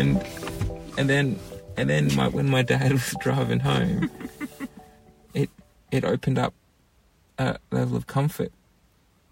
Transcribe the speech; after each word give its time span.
and 0.00 0.26
and 0.98 1.08
then 1.08 1.38
and 1.76 1.88
then 1.88 2.14
my, 2.16 2.28
when 2.28 2.48
my 2.50 2.62
dad 2.62 2.92
was 3.00 3.14
driving 3.20 3.60
home, 3.60 4.10
it 5.34 5.50
it 5.90 6.04
opened 6.04 6.38
up 6.38 6.54
a 7.38 7.58
level 7.70 7.96
of 7.96 8.06
comfort 8.06 8.52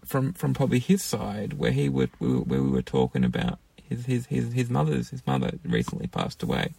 from 0.05 0.33
from 0.33 0.53
probably 0.53 0.79
his 0.79 1.03
side 1.03 1.53
where 1.53 1.71
he 1.71 1.89
would 1.89 2.11
where 2.19 2.61
we 2.61 2.69
were 2.69 2.81
talking 2.81 3.25
about 3.25 3.59
his 3.89 4.05
his 4.05 4.27
his, 4.27 4.53
his 4.53 4.69
mother's 4.69 5.09
his 5.09 5.25
mother 5.27 5.51
recently 5.65 6.07
passed 6.07 6.43
away, 6.43 6.73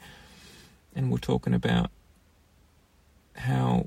and 0.94 1.10
we're 1.10 1.18
talking 1.18 1.52
about 1.52 1.90
how 3.36 3.86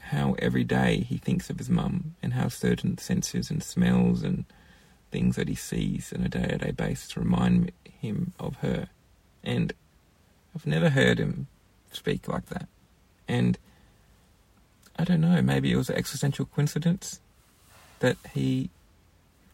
how 0.00 0.36
every 0.38 0.64
day 0.64 1.04
he 1.08 1.16
thinks 1.16 1.50
of 1.50 1.58
his 1.58 1.68
mum 1.68 2.14
and 2.22 2.34
how 2.34 2.48
certain 2.48 2.96
senses 2.98 3.50
and 3.50 3.62
smells 3.62 4.22
and 4.22 4.44
things 5.10 5.36
that 5.36 5.48
he 5.48 5.54
sees 5.54 6.12
on 6.12 6.24
a 6.24 6.28
day 6.28 6.46
to 6.46 6.58
day 6.58 6.70
basis 6.70 7.16
remind 7.16 7.72
him 8.00 8.32
of 8.38 8.56
her. 8.56 8.88
And 9.42 9.72
I've 10.54 10.66
never 10.66 10.90
heard 10.90 11.18
him 11.18 11.46
speak 11.92 12.28
like 12.28 12.46
that. 12.46 12.68
And 13.28 13.58
I 14.98 15.04
don't 15.04 15.20
know, 15.20 15.42
maybe 15.42 15.72
it 15.72 15.76
was 15.76 15.90
an 15.90 15.96
existential 15.96 16.46
coincidence 16.46 17.20
that 18.00 18.16
he, 18.32 18.70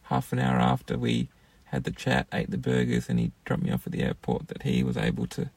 half 0.04 0.32
an 0.32 0.38
hour 0.38 0.58
after 0.58 0.98
we 0.98 1.28
had 1.66 1.84
the 1.84 1.90
chat, 1.90 2.26
ate 2.32 2.50
the 2.50 2.58
burgers, 2.58 3.08
and 3.08 3.18
he 3.18 3.32
dropped 3.44 3.62
me 3.62 3.72
off 3.72 3.86
at 3.86 3.92
the 3.92 4.02
airport, 4.02 4.48
that 4.48 4.62
he 4.62 4.82
was 4.82 4.96
able 4.96 5.26
to. 5.28 5.50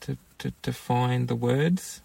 To, 0.00 0.16
to, 0.38 0.52
to 0.62 0.72
find 0.72 1.26
the 1.26 1.34
words 1.34 2.02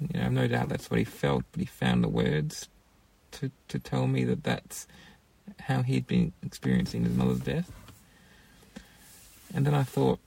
you 0.00 0.20
know, 0.20 0.28
no 0.28 0.48
doubt 0.48 0.68
that's 0.68 0.90
what 0.90 0.98
he 0.98 1.04
felt, 1.04 1.44
but 1.52 1.60
he 1.60 1.66
found 1.66 2.02
the 2.02 2.08
words 2.08 2.68
to 3.32 3.50
to 3.68 3.78
tell 3.78 4.06
me 4.06 4.24
that 4.24 4.42
that's 4.44 4.86
how 5.60 5.82
he'd 5.82 6.06
been 6.06 6.32
experiencing 6.42 7.04
his 7.04 7.16
mother's 7.16 7.40
death. 7.40 7.70
And 9.54 9.64
then 9.64 9.74
I 9.74 9.84
thought, 9.84 10.18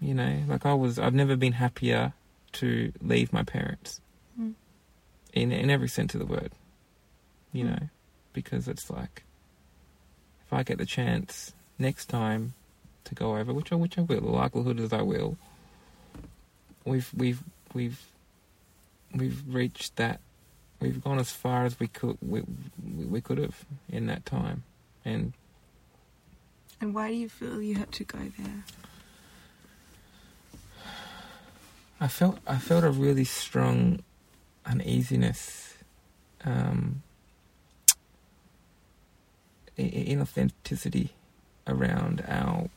you 0.00 0.14
know, 0.14 0.42
like 0.46 0.64
I 0.64 0.72
was, 0.72 0.98
I've 1.00 1.14
never 1.14 1.34
been 1.34 1.54
happier 1.54 2.12
to 2.52 2.92
leave 3.02 3.32
my 3.32 3.42
parents, 3.42 4.00
mm. 4.40 4.54
in 5.32 5.50
in 5.50 5.68
every 5.68 5.88
sense 5.88 6.14
of 6.14 6.20
the 6.20 6.26
word, 6.26 6.52
you 7.52 7.64
mm. 7.64 7.70
know, 7.70 7.88
because 8.32 8.68
it's 8.68 8.88
like, 8.88 9.24
if 10.46 10.52
I 10.52 10.62
get 10.62 10.78
the 10.78 10.86
chance 10.86 11.52
next 11.76 12.06
time 12.06 12.54
to 13.02 13.14
go 13.16 13.36
over, 13.36 13.52
which 13.52 13.72
I 13.72 13.74
which 13.74 13.98
I 13.98 14.02
will, 14.02 14.20
the 14.20 14.30
likelihood 14.30 14.78
is 14.78 14.92
I 14.92 15.02
will. 15.02 15.36
We've 16.84 17.10
we've 17.16 17.42
we've 17.72 18.00
we've 19.12 19.42
reached 19.52 19.96
that. 19.96 20.20
We've 20.78 21.02
gone 21.02 21.18
as 21.18 21.32
far 21.32 21.64
as 21.64 21.80
we 21.80 21.88
could. 21.88 22.18
We 22.22 22.42
we 22.86 23.20
could 23.20 23.38
have 23.38 23.64
in 23.88 24.06
that 24.06 24.24
time, 24.24 24.62
and. 25.04 25.32
And 26.80 26.94
why 26.94 27.08
do 27.08 27.14
you 27.14 27.28
feel 27.28 27.62
you 27.62 27.76
had 27.76 27.92
to 27.92 28.04
go 28.04 28.18
there? 28.38 28.64
I 32.00 32.08
felt 32.08 32.38
I 32.46 32.58
felt 32.58 32.84
a 32.84 32.90
really 32.90 33.24
strong 33.24 34.00
uneasiness, 34.66 35.74
um, 36.44 37.02
inauthenticity 39.78 41.10
around 41.66 42.24
our 42.28 42.68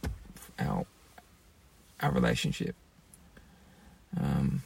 our 0.59 0.86
our 2.00 2.11
relationship. 2.11 2.76
Um, 4.17 4.64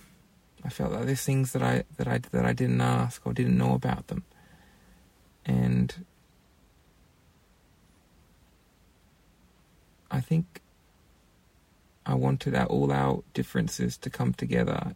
I 0.63 0.69
felt 0.69 0.91
like 0.91 1.05
there's 1.05 1.23
things 1.23 1.53
that 1.53 1.63
I 1.63 1.83
that 1.97 2.07
I 2.07 2.19
that 2.19 2.45
I 2.45 2.53
didn't 2.53 2.81
ask 2.81 3.25
or 3.25 3.33
didn't 3.33 3.57
know 3.57 3.73
about 3.73 4.07
them, 4.07 4.23
and 5.45 6.05
I 10.11 10.19
think 10.19 10.61
I 12.05 12.13
wanted 12.15 12.55
our, 12.55 12.65
all 12.65 12.91
our 12.91 13.23
differences 13.33 13.97
to 13.97 14.09
come 14.09 14.33
together 14.33 14.95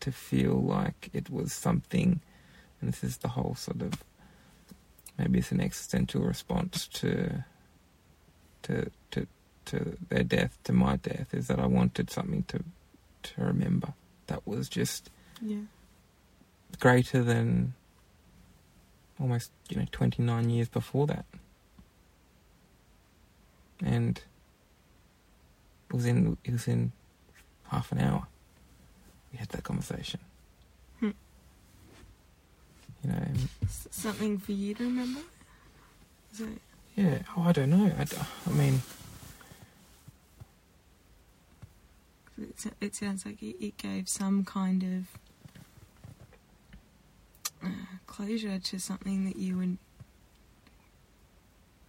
to 0.00 0.12
feel 0.12 0.60
like 0.62 1.10
it 1.12 1.30
was 1.30 1.52
something, 1.52 2.20
and 2.80 2.92
this 2.92 3.02
is 3.02 3.18
the 3.18 3.28
whole 3.28 3.54
sort 3.54 3.82
of 3.82 4.02
maybe 5.18 5.38
it's 5.40 5.52
an 5.52 5.60
existential 5.60 6.22
response 6.22 6.86
to 6.88 7.44
to 8.62 8.90
to 9.10 9.26
to 9.66 9.96
their 10.08 10.24
death, 10.24 10.58
to 10.64 10.72
my 10.72 10.96
death, 10.96 11.34
is 11.34 11.48
that 11.48 11.60
I 11.60 11.66
wanted 11.66 12.10
something 12.10 12.44
to 12.44 12.64
to 13.22 13.44
remember 13.44 13.94
that 14.26 14.46
was 14.46 14.68
just 14.68 15.10
yeah. 15.40 15.60
greater 16.80 17.22
than 17.22 17.74
almost 19.20 19.52
you 19.68 19.76
know 19.76 19.86
29 19.92 20.50
years 20.50 20.68
before 20.68 21.06
that 21.06 21.24
and 23.80 24.22
it 25.92 25.96
was 25.96 26.06
in 26.06 26.38
it 26.42 26.52
was 26.52 26.68
in 26.68 26.92
half 27.68 27.92
an 27.92 27.98
hour. 27.98 28.26
We 29.30 29.38
had 29.38 29.48
that 29.50 29.62
conversation. 29.62 30.20
Hmm. 31.00 31.10
you 33.04 33.10
know 33.10 33.24
something 33.90 34.38
for 34.38 34.52
you 34.52 34.74
to 34.74 34.84
remember? 34.84 35.20
Is 36.32 36.42
yeah 36.96 37.18
oh 37.36 37.42
i 37.42 37.52
don't 37.52 37.70
know. 37.70 37.92
I, 37.98 38.06
I 38.48 38.52
mean 38.52 38.80
it, 42.40 42.72
it 42.80 42.94
sounds 42.94 43.26
like 43.26 43.42
it, 43.42 43.56
it, 43.60 43.76
gave 43.76 44.08
some 44.08 44.44
kind 44.44 44.82
of 44.82 47.66
uh, 47.66 47.96
closure 48.06 48.58
to 48.58 48.80
something 48.80 49.26
that 49.26 49.36
you 49.36 49.58
would 49.58 49.76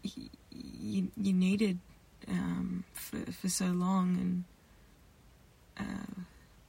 you, 0.03 1.09
you 1.15 1.33
needed 1.33 1.79
um, 2.27 2.83
for 2.93 3.19
for 3.31 3.49
so 3.49 3.65
long, 3.65 4.45
and 5.77 5.87
uh, 5.87 6.21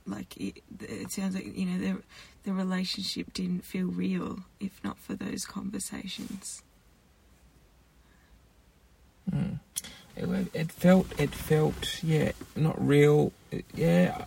like 0.07 0.37
it, 0.37 0.63
it 0.81 1.11
sounds 1.11 1.35
like 1.35 1.57
you 1.57 1.67
know 1.67 1.79
the 1.79 2.03
the 2.45 2.53
relationship 2.53 3.33
didn't 3.33 3.65
feel 3.65 3.87
real 3.87 4.41
if 4.61 4.83
not 4.85 4.99
for 4.99 5.15
those 5.15 5.45
conversations. 5.47 6.63
Mm 9.31 9.59
it, 10.17 10.49
it 10.55 10.73
felt 10.73 11.07
it 11.21 11.35
felt 11.35 12.03
yeah 12.03 12.33
not 12.57 12.81
real. 12.85 13.33
It, 13.51 13.65
yeah 13.75 14.25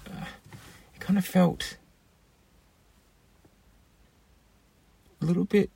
it 0.94 1.00
kind 1.00 1.18
of 1.18 1.26
felt 1.26 1.78
a 5.22 5.26
little 5.26 5.46
bit 5.46 5.70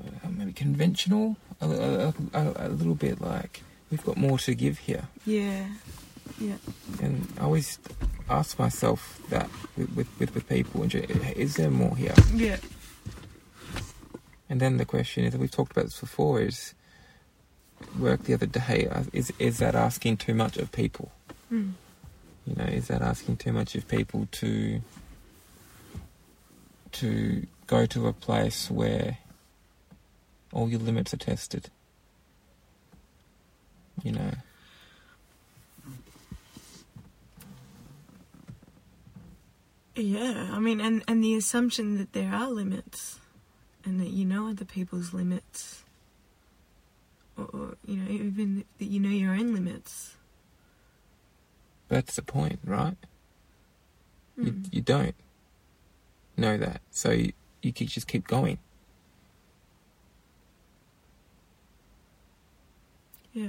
uh, 0.00 0.28
maybe 0.30 0.52
conventional 0.52 1.36
a, 1.62 2.12
a, 2.34 2.38
a, 2.38 2.52
a, 2.56 2.68
little 2.68 2.94
bit 2.94 3.20
like 3.20 3.62
we've 3.90 4.04
got 4.04 4.16
more 4.16 4.38
to 4.38 4.54
give 4.54 4.78
here 4.78 5.08
yeah 5.26 5.66
yeah 6.38 6.56
and 7.00 7.26
I 7.38 7.44
always 7.44 7.78
ask 8.28 8.58
myself 8.58 9.20
that 9.30 9.48
with 9.76 9.94
with, 9.96 10.18
with, 10.18 10.34
with 10.34 10.48
people 10.48 10.82
is 10.84 11.56
there 11.56 11.70
more 11.70 11.96
here 11.96 12.14
yeah 12.34 12.56
and 14.48 14.60
then 14.60 14.76
the 14.76 14.84
question 14.84 15.24
is 15.24 15.36
we've 15.36 15.50
talked 15.50 15.72
about 15.72 15.84
this 15.84 16.00
before 16.00 16.40
is 16.40 16.74
work 17.98 18.24
the 18.24 18.34
other 18.34 18.46
day. 18.46 18.88
Uh, 18.88 19.04
is 19.12 19.32
is 19.38 19.58
that 19.58 19.74
asking 19.74 20.16
too 20.16 20.34
much 20.34 20.56
of 20.56 20.72
people? 20.72 21.12
Mm. 21.52 21.72
You 22.46 22.56
know, 22.56 22.64
is 22.64 22.88
that 22.88 23.02
asking 23.02 23.36
too 23.36 23.52
much 23.52 23.74
of 23.74 23.86
people 23.88 24.28
to 24.32 24.80
to 26.92 27.46
go 27.66 27.86
to 27.86 28.06
a 28.06 28.12
place 28.12 28.70
where 28.70 29.18
all 30.52 30.68
your 30.68 30.80
limits 30.80 31.14
are 31.14 31.18
tested? 31.18 31.70
You 34.02 34.12
know. 34.12 34.30
Yeah, 39.94 40.48
I 40.50 40.58
mean, 40.58 40.80
and, 40.80 41.04
and 41.06 41.22
the 41.22 41.34
assumption 41.34 41.98
that 41.98 42.12
there 42.14 42.32
are 42.32 42.48
limits 42.48 43.20
and 43.84 44.00
that 44.00 44.08
you 44.08 44.24
know 44.24 44.48
other 44.48 44.64
people's 44.64 45.12
limits 45.12 45.82
or, 47.36 47.44
or 47.52 47.76
you 47.86 47.96
know, 47.96 48.10
even 48.10 48.64
that 48.78 48.86
you 48.86 49.00
know 49.00 49.10
your 49.10 49.32
own 49.32 49.54
limits. 49.54 50.16
That's 51.88 52.16
the 52.16 52.22
point, 52.22 52.60
right? 52.64 52.96
Mm. 54.38 54.46
You, 54.46 54.52
hmm. 54.52 54.62
you 54.70 54.80
don't 54.80 55.14
know 56.36 56.56
that, 56.56 56.80
so 56.90 57.10
you, 57.10 57.32
you 57.60 57.72
just 57.72 58.06
keep 58.06 58.26
going. 58.26 58.58
Yeah. 63.32 63.48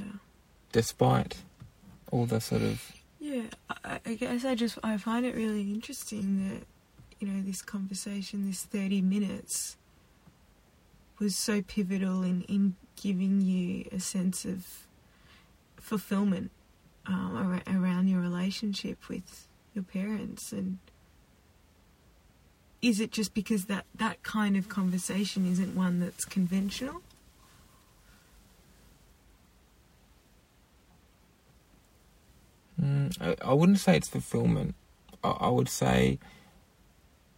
Despite 0.71 1.37
all 2.11 2.25
the 2.25 2.39
sort 2.39 2.61
of. 2.61 2.91
Yeah, 3.19 3.43
I, 3.83 3.99
I 4.05 4.13
guess 4.15 4.45
I 4.45 4.55
just 4.55 4.77
I 4.83 4.97
find 4.97 5.25
it 5.25 5.35
really 5.35 5.61
interesting 5.61 6.49
that 6.49 6.65
you 7.19 7.27
know 7.31 7.41
this 7.41 7.61
conversation, 7.61 8.47
this 8.47 8.63
thirty 8.63 9.01
minutes, 9.01 9.77
was 11.19 11.35
so 11.35 11.61
pivotal 11.61 12.23
in 12.23 12.43
in 12.43 12.75
giving 12.95 13.41
you 13.41 13.87
a 13.91 13.99
sense 13.99 14.45
of 14.45 14.65
fulfillment 15.77 16.51
um, 17.05 17.61
around 17.67 18.07
your 18.07 18.21
relationship 18.21 19.09
with 19.09 19.47
your 19.73 19.83
parents 19.83 20.51
and 20.53 20.77
is 22.81 22.99
it 22.99 23.11
just 23.11 23.33
because 23.33 23.65
that 23.65 23.85
that 23.95 24.21
kind 24.23 24.55
of 24.55 24.69
conversation 24.69 25.49
isn't 25.51 25.75
one 25.75 25.99
that's 25.99 26.25
conventional 26.25 27.01
Mm, 32.83 33.21
I, 33.21 33.49
I 33.49 33.53
wouldn't 33.53 33.79
say 33.79 33.95
it's 33.97 34.09
fulfillment. 34.09 34.75
I, 35.23 35.29
I 35.29 35.49
would 35.49 35.69
say 35.69 36.19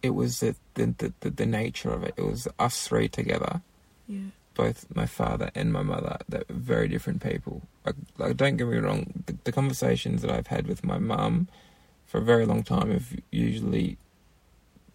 it 0.02 0.10
was 0.10 0.40
the 0.40 0.56
the, 0.74 1.12
the 1.20 1.30
the 1.30 1.46
nature 1.46 1.90
of 1.90 2.02
it. 2.02 2.14
It 2.16 2.22
was 2.26 2.48
us 2.58 2.86
three 2.86 3.08
together, 3.08 3.60
Yeah. 4.08 4.30
both 4.54 4.86
my 4.94 5.06
father 5.06 5.50
and 5.54 5.72
my 5.72 5.82
mother. 5.82 6.18
That 6.28 6.48
were 6.48 6.54
very 6.54 6.88
different 6.88 7.22
people. 7.22 7.62
Like, 7.84 7.94
like 8.18 8.36
don't 8.36 8.56
get 8.56 8.66
me 8.68 8.78
wrong. 8.78 9.22
The, 9.26 9.36
the 9.44 9.52
conversations 9.52 10.22
that 10.22 10.30
I've 10.30 10.48
had 10.48 10.66
with 10.66 10.84
my 10.84 10.98
mum 10.98 11.48
for 12.06 12.18
a 12.18 12.22
very 12.24 12.46
long 12.46 12.62
time 12.62 12.90
have 12.90 13.12
usually 13.30 13.96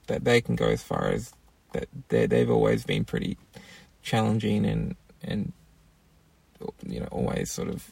that 0.08 0.24
they 0.24 0.42
can 0.42 0.56
go 0.56 0.68
as 0.68 0.84
far 0.84 1.08
as 1.10 1.34
that 1.74 1.88
they 2.10 2.26
they've 2.26 2.50
always 2.50 2.84
been 2.86 3.06
pretty 3.06 3.38
challenging 4.02 4.66
and 4.66 4.96
and 5.24 5.54
you 6.88 7.00
know 7.00 7.08
always 7.12 7.50
sort 7.52 7.70
of 7.70 7.92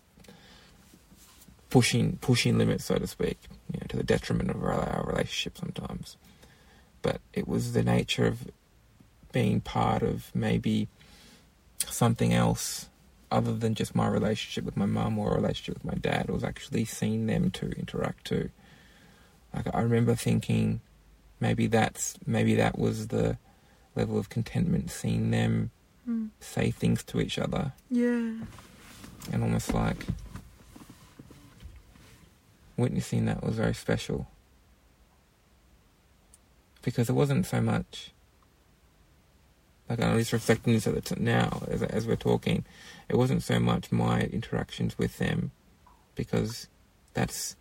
pushing 1.70 2.18
pushing 2.18 2.58
limits 2.58 2.86
so 2.86 2.96
to 2.98 3.06
speak 3.08 3.38
you 3.72 3.80
know 3.80 3.86
to 3.88 3.98
the 3.98 4.04
detriment 4.04 4.50
of 4.50 4.64
our, 4.64 4.74
our 4.74 5.06
relationship 5.06 5.58
sometimes 5.58 6.18
but 7.02 7.22
it 7.34 7.48
was 7.48 7.74
the 7.74 7.84
nature 7.84 8.26
of 8.26 8.50
being 9.32 9.62
part 9.62 10.02
of 10.02 10.32
maybe 10.34 10.88
something 11.88 12.34
else 12.34 12.90
other 13.32 13.54
than 13.56 13.76
just 13.76 13.94
my 13.94 14.08
relationship 14.08 14.64
with 14.66 14.76
my 14.76 14.86
mum 14.88 15.18
or 15.20 15.32
a 15.32 15.36
relationship 15.36 15.76
with 15.76 15.86
my 15.94 16.00
dad 16.00 16.26
it 16.28 16.32
was 16.34 16.44
actually 16.44 16.84
seeing 16.86 17.28
them 17.28 17.52
to 17.52 17.70
interact 17.72 18.26
too 18.26 18.50
like 19.56 19.68
i 19.74 19.82
remember 19.82 20.16
thinking 20.16 20.82
maybe 21.40 21.68
that's 21.68 22.18
maybe 22.26 22.56
that 22.56 22.78
was 22.80 23.08
the 23.10 23.38
level 23.96 24.18
of 24.18 24.30
contentment 24.30 24.90
seeing 24.92 25.32
them 25.32 25.72
Mm. 26.08 26.30
say 26.40 26.72
things 26.72 27.04
to 27.04 27.20
each 27.20 27.38
other 27.38 27.74
Yeah. 27.92 28.32
and 29.32 29.44
almost 29.44 29.74
like 29.76 30.06
witnessing 32.80 33.26
that 33.26 33.44
was 33.44 33.56
very 33.56 33.74
special? 33.74 34.28
Because 36.82 37.10
it 37.10 37.14
wasn't 37.14 37.46
so 37.46 37.62
much 37.62 38.12
like 39.90 40.02
I'm 40.02 40.18
just 40.20 40.34
reflecting 40.34 40.74
this 40.74 40.86
at 40.86 40.94
the 40.94 41.02
t- 41.02 41.16
now 41.18 41.64
as 41.68 41.82
as 41.82 42.06
we're 42.06 42.16
talking 42.16 42.64
it 43.10 43.16
wasn't 43.16 43.42
so 43.42 43.60
much 43.60 43.92
my 43.92 44.22
interactions 44.22 44.98
with 44.98 45.18
them 45.18 45.52
because 46.16 46.68
that's 47.14 47.56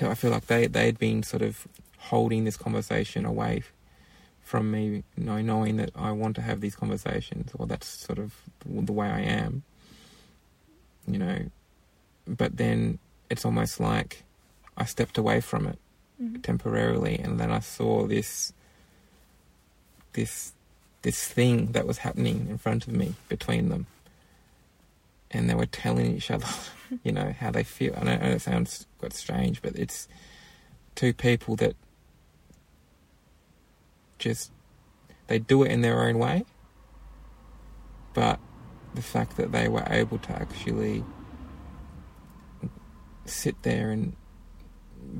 I 0.00 0.14
feel 0.14 0.30
like 0.30 0.46
they 0.46 0.66
they'd 0.66 0.98
been 0.98 1.22
sort 1.22 1.42
of 1.42 1.66
holding 1.98 2.44
this 2.44 2.56
conversation 2.56 3.26
away 3.26 3.62
from 4.42 4.70
me 4.70 5.02
you 5.16 5.24
know, 5.24 5.40
knowing 5.42 5.76
that 5.76 5.90
I 5.94 6.12
want 6.12 6.36
to 6.36 6.42
have 6.42 6.60
these 6.60 6.74
conversations 6.74 7.50
or 7.58 7.66
that's 7.66 7.86
sort 7.86 8.18
of 8.18 8.34
the 8.64 8.92
way 8.92 9.08
I 9.08 9.20
am 9.20 9.64
you 11.06 11.18
know. 11.18 11.38
But 12.26 12.56
then 12.56 12.98
it's 13.30 13.44
almost 13.44 13.80
like 13.80 14.24
I 14.76 14.84
stepped 14.84 15.16
away 15.18 15.40
from 15.40 15.66
it 15.66 15.78
Mm. 16.22 16.42
temporarily 16.42 17.18
and 17.18 17.40
then 17.40 17.50
I 17.50 17.60
saw 17.60 18.06
this 18.06 18.52
this 20.12 20.52
this 21.00 21.26
thing 21.26 21.72
that 21.72 21.86
was 21.86 21.96
happening 21.98 22.46
in 22.50 22.58
front 22.58 22.86
of 22.86 22.92
me 22.92 23.14
between 23.30 23.70
them 23.70 23.86
and 25.30 25.48
they 25.48 25.54
were 25.54 25.64
telling 25.64 26.14
each 26.14 26.30
other 26.30 26.46
you 27.04 27.10
know 27.12 27.32
how 27.40 27.50
they 27.50 27.64
feel 27.64 27.94
I 27.98 28.04
know, 28.04 28.12
I 28.12 28.16
know 28.18 28.30
it 28.32 28.42
sounds 28.42 28.86
quite 28.98 29.14
strange 29.14 29.62
but 29.62 29.76
it's 29.76 30.08
two 30.94 31.14
people 31.14 31.56
that 31.56 31.74
just 34.18 34.50
they 35.28 35.38
do 35.38 35.62
it 35.62 35.70
in 35.72 35.80
their 35.80 36.02
own 36.02 36.18
way 36.18 36.44
but 38.12 38.38
the 38.94 39.00
fact 39.02 39.38
that 39.38 39.52
they 39.52 39.68
were 39.68 39.86
able 39.88 40.18
to 40.18 40.32
actually 40.32 41.02
sit 43.30 43.62
there 43.62 43.90
and 43.90 44.14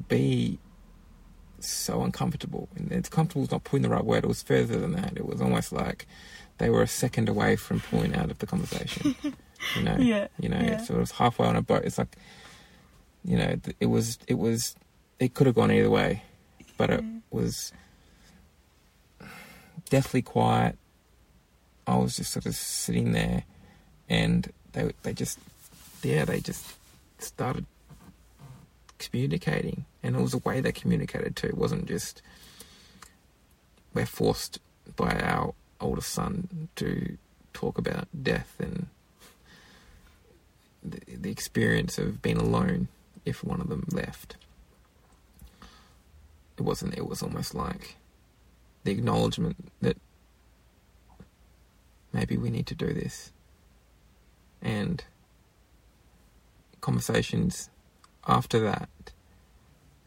be 0.09 0.59
so 1.61 2.03
uncomfortable. 2.03 2.69
And 2.77 2.91
it's 2.93 3.09
comfortable 3.09 3.45
is 3.45 3.51
not 3.51 3.65
putting 3.65 3.83
the 3.83 3.89
right 3.89 4.05
word. 4.05 4.25
It 4.25 4.29
was 4.29 4.43
further 4.43 4.79
than 4.79 4.93
that. 4.93 5.12
It 5.17 5.27
was 5.27 5.41
almost 5.41 5.73
like 5.73 6.07
they 6.59 6.71
were 6.71 6.83
a 6.83 6.87
second 6.89 7.29
away 7.29 7.57
from 7.57 7.81
pulling 7.81 8.15
out 8.15 8.31
of 8.31 8.39
the 8.39 8.47
conversation. 8.47 9.15
you 9.77 9.83
know, 9.83 9.97
Yeah. 9.99 10.29
you 10.39 10.49
know. 10.49 10.61
yeah. 10.61 10.79
So 10.79 10.95
it 10.95 11.01
was 11.01 11.12
halfway 11.12 11.47
on 11.47 11.57
a 11.57 11.62
boat. 11.62 11.85
It's 11.85 11.99
like, 11.99 12.17
you 13.25 13.37
know, 13.37 13.57
it 13.81 13.87
was, 13.87 14.19
it 14.27 14.35
was, 14.39 14.75
it 15.19 15.35
could 15.35 15.47
have 15.47 15.55
gone 15.57 15.71
either 15.71 15.91
way, 15.91 16.23
but 16.79 16.89
it 16.91 17.05
was 17.31 17.73
deathly 19.91 20.23
quiet. 20.23 20.79
I 21.87 21.97
was 21.97 22.17
just 22.17 22.33
sort 22.33 22.47
of 22.47 22.55
sitting 22.55 23.12
there, 23.12 23.45
and 24.09 24.51
they 24.73 24.93
they 25.03 25.12
just, 25.12 25.39
yeah, 26.03 26.25
they 26.25 26.41
just 26.41 26.65
started 27.19 27.67
communicating, 29.00 29.85
and 30.02 30.14
it 30.14 30.23
was 30.23 30.35
a 30.35 30.38
way 30.38 30.61
they 30.61 30.70
communicated 30.70 31.35
too. 31.35 31.49
It 31.49 31.56
wasn't 31.56 31.87
just 31.87 32.23
we're 33.93 34.06
forced 34.06 34.61
by 34.94 35.19
our 35.19 35.55
oldest 35.81 36.12
son 36.12 36.69
to 36.76 37.17
talk 37.52 37.79
about 37.79 38.06
death 38.23 38.55
and 38.61 38.87
the, 40.85 41.00
the 41.08 41.31
experience 41.31 41.99
of 41.99 42.23
being 42.23 42.37
alone 42.37 42.88
if 43.25 43.43
one 43.43 43.61
of 43.61 43.69
them 43.69 43.87
left. 43.91 44.37
It 46.58 46.62
wasn't. 46.62 46.97
It 46.97 47.06
was 47.06 47.23
almost 47.23 47.55
like 47.55 47.97
the 48.85 48.93
acknowledgement 48.93 49.56
that 49.81 49.97
maybe 52.12 52.37
we 52.37 52.50
need 52.50 52.67
to 52.67 52.75
do 52.75 52.93
this, 52.93 53.32
and 54.62 55.02
conversations 56.81 57.70
after 58.27 58.59
that 58.61 58.89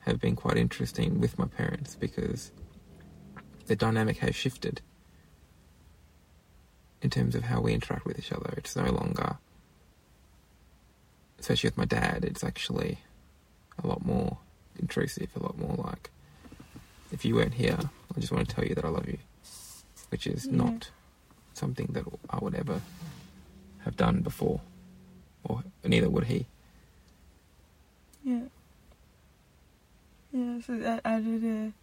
have 0.01 0.19
been 0.19 0.35
quite 0.35 0.57
interesting 0.57 1.19
with 1.19 1.37
my 1.39 1.45
parents 1.45 1.95
because 1.95 2.51
the 3.67 3.75
dynamic 3.75 4.17
has 4.17 4.35
shifted 4.35 4.81
in 7.01 7.09
terms 7.09 7.35
of 7.35 7.43
how 7.43 7.61
we 7.61 7.73
interact 7.73 8.05
with 8.05 8.19
each 8.19 8.31
other. 8.31 8.53
It's 8.57 8.75
no 8.75 8.85
longer, 8.91 9.37
especially 11.39 11.69
with 11.69 11.77
my 11.77 11.85
dad, 11.85 12.23
it's 12.25 12.43
actually 12.43 12.99
a 13.83 13.87
lot 13.87 14.05
more 14.05 14.37
intrusive, 14.79 15.29
a 15.35 15.39
lot 15.39 15.57
more 15.57 15.75
like, 15.75 16.09
if 17.11 17.23
you 17.25 17.35
weren't 17.35 17.53
here, 17.55 17.77
I 18.15 18.19
just 18.19 18.31
want 18.31 18.47
to 18.47 18.55
tell 18.55 18.65
you 18.65 18.75
that 18.75 18.85
I 18.85 18.89
love 18.89 19.07
you, 19.07 19.17
which 20.09 20.27
is 20.27 20.45
Yeah. 20.45 20.55
not 20.57 20.91
something 21.53 21.87
that 21.93 22.05
I 22.29 22.39
would 22.39 22.55
ever 22.55 22.81
have 23.79 23.95
done 23.95 24.21
before, 24.21 24.61
or 25.43 25.63
neither 25.83 26.09
would 26.09 26.25
he. 26.25 26.47
Yeah. 28.23 28.41
Yeah, 30.31 30.61
so 30.65 30.77
that 30.77 31.01
added 31.05 31.43
a 31.43 31.73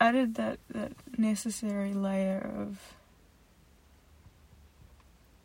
added 0.00 0.34
that, 0.34 0.58
that 0.70 0.92
necessary 1.16 1.94
layer 1.94 2.38
of 2.58 2.78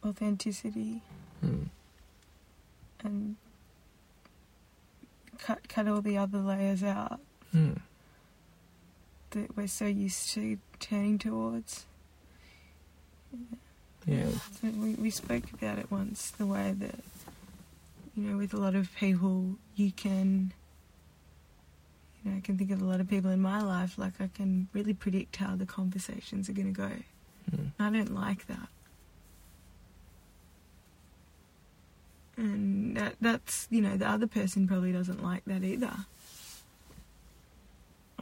authenticity 0.03 1.01
Hmm. 1.41 1.63
and 3.03 3.35
cut 5.37 5.67
cut 5.69 5.87
all 5.87 6.01
the 6.01 6.17
other 6.17 6.39
layers 6.39 6.83
out 6.83 7.19
Hmm. 7.51 7.73
that 9.31 9.55
we're 9.55 9.67
so 9.67 9.85
used 9.85 10.29
to 10.31 10.57
turning 10.79 11.17
towards. 11.19 11.85
Yeah. 14.05 14.29
So 14.59 14.69
we, 14.69 14.95
we 14.95 15.09
spoke 15.11 15.51
about 15.53 15.77
it 15.77 15.91
once, 15.91 16.31
the 16.31 16.45
way 16.47 16.73
that, 16.79 16.95
you 18.19 18.29
know, 18.29 18.37
with 18.37 18.53
a 18.53 18.57
lot 18.57 18.75
of 18.75 18.93
people, 18.97 19.55
you 19.75 19.91
can, 19.93 20.51
you 22.23 22.31
know, 22.31 22.37
I 22.37 22.41
can 22.41 22.57
think 22.57 22.69
of 22.71 22.81
a 22.81 22.85
lot 22.85 22.99
of 22.99 23.09
people 23.09 23.31
in 23.31 23.41
my 23.41 23.61
life, 23.61 23.97
like 23.97 24.19
I 24.19 24.27
can 24.27 24.67
really 24.73 24.93
predict 24.93 25.37
how 25.37 25.55
the 25.55 25.65
conversations 25.65 26.49
are 26.49 26.53
going 26.53 26.73
to 26.73 26.81
go. 26.81 26.91
Hmm. 27.49 27.67
I 27.79 27.89
don't 27.89 28.13
like 28.13 28.47
that. 28.47 28.67
And 32.35 32.97
that, 32.97 33.15
that's, 33.21 33.67
you 33.69 33.81
know, 33.81 33.95
the 33.95 34.07
other 34.07 34.27
person 34.27 34.67
probably 34.67 34.91
doesn't 34.91 35.23
like 35.23 35.45
that 35.45 35.63
either. 35.63 35.93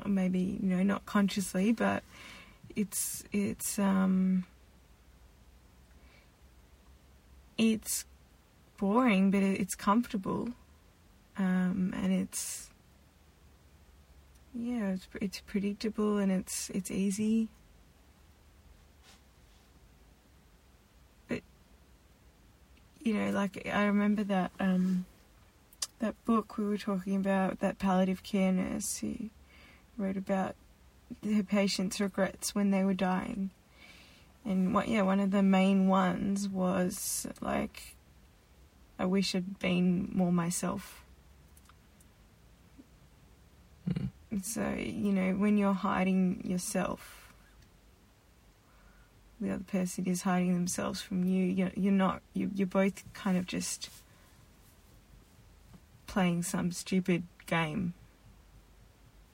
Or 0.03 0.09
maybe, 0.09 0.59
you 0.61 0.75
know, 0.75 0.83
not 0.83 1.07
consciously, 1.07 1.71
but 1.71 2.03
it's, 2.75 3.23
it's, 3.31 3.79
um, 3.79 4.45
it's 7.57 8.05
boring, 8.77 9.31
but 9.31 9.43
it, 9.43 9.59
it's 9.59 9.75
comfortable. 9.75 10.49
Um, 11.37 11.93
and 11.95 12.11
it's, 12.11 12.69
yeah, 14.55 14.89
it's, 14.89 15.07
it's 15.21 15.39
predictable 15.41 16.17
and 16.17 16.31
it's, 16.31 16.69
it's 16.71 16.89
easy. 16.89 17.49
But 21.27 21.41
you 23.01 23.13
know, 23.13 23.31
like 23.31 23.69
I 23.71 23.85
remember 23.85 24.23
that 24.23 24.51
um, 24.59 25.05
that 25.99 26.15
book 26.25 26.57
we 26.57 26.65
were 26.65 26.77
talking 26.77 27.15
about, 27.15 27.59
that 27.59 27.79
palliative 27.79 28.23
care 28.23 28.51
nurse 28.51 28.97
who 28.97 29.29
wrote 29.97 30.17
about 30.17 30.55
her 31.23 31.43
patients' 31.43 31.99
regrets 31.99 32.53
when 32.53 32.71
they 32.71 32.83
were 32.83 32.93
dying, 32.93 33.49
and 34.45 34.73
what 34.73 34.87
yeah, 34.87 35.01
one 35.01 35.19
of 35.19 35.31
the 35.31 35.43
main 35.43 35.87
ones 35.87 36.47
was 36.47 37.27
like, 37.41 37.96
I 38.99 39.05
wish 39.05 39.35
I'd 39.35 39.59
been 39.59 40.09
more 40.13 40.31
myself. 40.31 41.03
Mm. 43.89 44.09
So, 44.43 44.73
you 44.77 45.11
know, 45.11 45.33
when 45.33 45.57
you're 45.57 45.73
hiding 45.73 46.41
yourself, 46.43 47.33
the 49.39 49.51
other 49.51 49.63
person 49.63 50.05
is 50.05 50.23
hiding 50.23 50.53
themselves 50.53 51.01
from 51.01 51.23
you. 51.23 51.45
You're, 51.45 51.71
you're 51.75 51.93
not, 51.93 52.21
you, 52.33 52.49
you're 52.55 52.67
both 52.67 53.03
kind 53.13 53.37
of 53.37 53.45
just 53.45 53.89
playing 56.07 56.43
some 56.43 56.71
stupid 56.71 57.23
game 57.45 57.93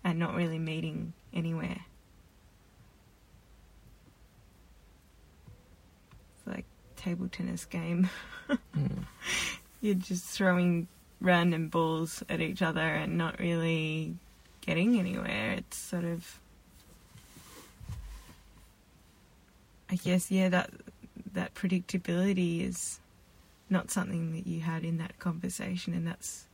and 0.03 0.19
not 0.19 0.35
really 0.35 0.59
meeting 0.59 1.13
anywhere. 1.33 1.85
Table 7.03 7.27
tennis 7.29 7.65
game. 7.65 8.09
Mm. 8.77 9.05
You're 9.79 9.95
just 9.95 10.25
throwing 10.25 10.87
random 11.21 11.69
balls 11.69 12.21
at 12.27 12.41
each 12.41 12.61
other 12.61 12.81
and 12.81 13.17
not 13.17 13.39
really 13.39 14.15
getting 14.61 14.99
anywhere. 14.99 15.53
It's 15.53 15.77
sort 15.77 16.03
of 16.03 16.39
I 19.89 19.95
guess 19.95 20.29
yeah 20.29 20.49
that 20.49 20.71
that 21.33 21.55
predictability 21.55 22.67
is 22.67 22.99
not 23.69 23.89
something 23.89 24.33
that 24.33 24.45
you 24.45 24.59
had 24.59 24.83
in 24.83 24.97
that 24.97 25.17
conversation 25.19 25.93
and 25.93 26.05
that's 26.05 26.47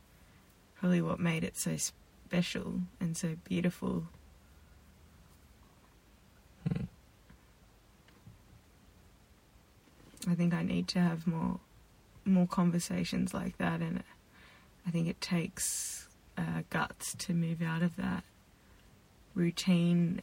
probably 0.76 1.02
what 1.02 1.18
made 1.18 1.42
it 1.42 1.56
so 1.56 1.76
special 1.76 2.80
and 3.00 3.16
so 3.16 3.36
beautiful. 3.44 4.04
I 10.28 10.34
think 10.34 10.54
I 10.54 10.62
need 10.62 10.88
to 10.88 11.00
have 11.00 11.26
more 11.26 11.60
more 12.24 12.46
conversations 12.46 13.32
like 13.32 13.56
that 13.58 13.80
and 13.80 14.02
I 14.86 14.90
think 14.90 15.08
it 15.08 15.20
takes 15.20 16.06
uh, 16.36 16.62
guts 16.68 17.14
to 17.18 17.32
move 17.32 17.62
out 17.62 17.82
of 17.82 17.96
that 17.96 18.24
routine 19.34 20.20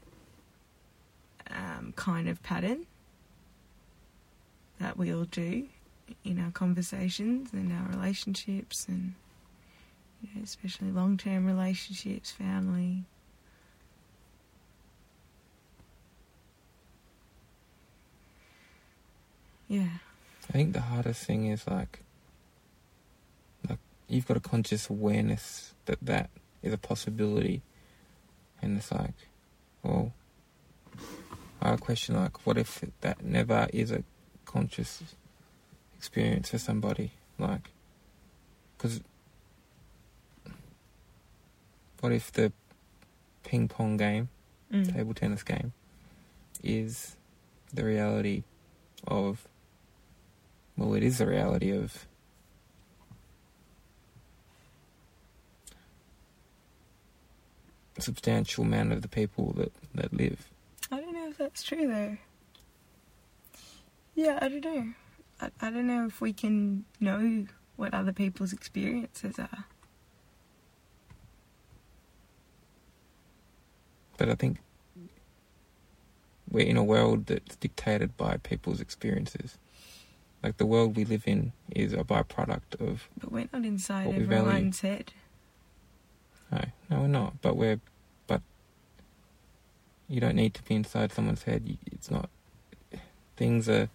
um, 1.50 1.94
kind 1.96 2.30
of 2.30 2.42
pattern 2.44 2.86
that 4.80 4.98
we 4.98 5.14
all 5.14 5.26
do 5.26 5.68
in 6.24 6.40
our 6.40 6.52
conversations 6.52 7.52
and 7.54 7.72
our 7.72 7.88
relationships 7.90 8.88
and 8.88 9.14
you 10.22 10.30
know, 10.36 10.44
especially 10.44 10.92
long-term 10.92 11.46
relationships, 11.46 12.32
family. 12.32 13.04
Yeah. 19.68 19.90
I 20.50 20.52
think 20.54 20.74
the 20.74 20.82
hardest 20.82 21.26
thing 21.26 21.48
is 21.48 21.68
like, 21.68 22.00
like 23.68 23.80
you've 24.08 24.26
got 24.28 24.38
a 24.38 24.42
conscious 24.42 24.90
awareness 24.90 25.74
that 25.86 25.98
that 26.02 26.30
is 26.62 26.74
a 26.74 26.78
possibility, 26.78 27.62
and 28.62 28.78
it's 28.78 28.92
like, 28.92 29.14
well, 29.84 30.14
I 31.62 31.76
question 31.78 32.16
like, 32.16 32.46
what 32.46 32.58
if 32.58 32.84
that 33.02 33.24
never 33.24 33.68
is 33.74 33.92
a 33.92 34.04
conscious 34.46 35.04
experience 35.98 36.50
for 36.50 36.58
somebody? 36.60 37.12
Like, 37.38 37.72
because 38.78 39.02
what 42.00 42.12
if 42.12 42.32
the 42.32 42.52
ping 43.44 43.68
pong 43.68 43.98
game, 43.98 44.30
Mm. 44.72 44.94
table 44.94 45.14
tennis 45.14 45.44
game, 45.44 45.72
is 46.64 47.16
the 47.74 47.84
reality 47.86 48.44
of, 49.06 49.48
well, 50.78 50.94
it 50.94 51.04
is 51.04 51.18
the 51.18 51.28
reality 51.28 51.72
of 51.72 52.08
a 57.98 58.02
substantial 58.02 58.64
amount 58.64 58.94
of 58.94 59.02
the 59.02 59.08
people 59.08 59.54
that, 59.54 59.74
that 59.96 60.14
live. 60.14 60.50
I 60.92 61.02
don't 61.02 61.14
know 61.14 61.30
if 61.30 61.38
that's 61.38 61.64
true 61.64 61.88
though. 61.88 62.18
Yeah, 64.16 64.40
I 64.42 64.48
don't 64.48 64.64
know. 64.64 64.94
I, 65.42 65.50
I 65.62 65.70
don't 65.70 65.88
know 65.88 66.06
if 66.06 66.22
we 66.22 66.32
can 66.34 66.86
know 67.00 67.46
what 67.76 67.94
other 67.94 68.14
people's 68.14 68.54
experiences 68.54 69.38
are. 69.40 69.66
But 74.18 74.30
I 74.30 74.36
think 74.36 74.58
we're 76.50 76.66
in 76.66 76.78
a 76.78 76.84
world 76.84 77.28
that's 77.28 77.56
dictated 77.56 78.18
by 78.18 78.38
people's 78.38 78.82
experiences. 78.82 79.58
Like 80.48 80.56
the 80.56 80.66
world 80.66 80.96
we 80.96 81.04
live 81.04 81.24
in 81.28 81.52
is 81.76 81.92
a 81.92 82.06
byproduct 82.06 82.80
of 82.80 83.10
But 83.20 83.34
we're 83.34 83.50
not 83.52 83.66
inside 83.66 84.08
What 84.08 84.16
we 84.16 84.24
value. 84.24 84.48
everyone's 84.48 84.80
head. 84.80 85.12
no, 86.50 86.62
no, 86.90 87.02
we're 87.02 87.08
not. 87.08 87.42
But 87.42 87.58
we're, 87.58 87.82
but 88.28 88.42
you 90.08 90.22
don't 90.22 90.38
need 90.38 90.54
to 90.54 90.64
be 90.64 90.76
inside 90.76 91.12
someone's 91.12 91.44
head. 91.44 91.78
It's 91.92 92.10
not. 92.10 92.30
Things 93.36 93.68
are. 93.68 93.90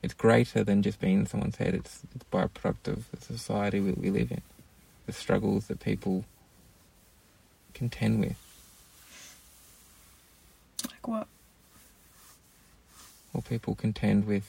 It's 0.00 0.14
greater 0.14 0.62
than 0.62 0.80
just 0.84 1.00
being 1.00 1.18
in 1.18 1.26
someone's 1.26 1.56
head. 1.56 1.74
It's 1.74 2.02
it's 2.14 2.24
byproduct 2.32 2.86
of 2.86 3.10
the 3.10 3.20
society 3.20 3.80
we, 3.80 3.90
we 3.90 4.10
live 4.10 4.30
in, 4.30 4.42
the 5.06 5.12
struggles 5.12 5.66
that 5.66 5.80
people 5.80 6.24
contend 7.74 8.20
with. 8.20 8.36
Like 10.88 11.08
what? 11.08 11.26
Well, 13.32 13.42
people 13.48 13.74
contend 13.74 14.24
with 14.24 14.48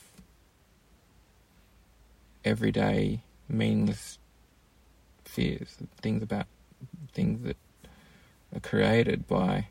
everyday 2.48 3.22
meaningless 3.50 4.18
fears, 5.26 5.78
things 6.02 6.24
about 6.24 6.48
things 7.14 7.44
that 7.44 7.58
are 8.56 8.60
created 8.62 9.28
by. 9.28 9.68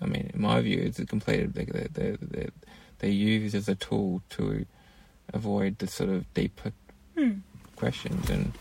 I 0.00 0.06
mean, 0.06 0.30
in 0.34 0.40
my 0.40 0.60
view, 0.60 0.80
it's 0.80 0.98
a 0.98 1.06
completed. 1.06 1.54
They're, 1.54 1.88
they're, 1.92 2.16
they're, 2.20 2.50
they're 2.98 3.10
used 3.10 3.54
as 3.54 3.68
a 3.68 3.74
tool 3.76 4.22
to 4.30 4.66
avoid 5.32 5.78
the 5.78 5.86
sort 5.86 6.10
of 6.10 6.32
deeper 6.34 6.72
Hmm. 7.16 7.40
questions, 7.76 8.30
and 8.30 8.52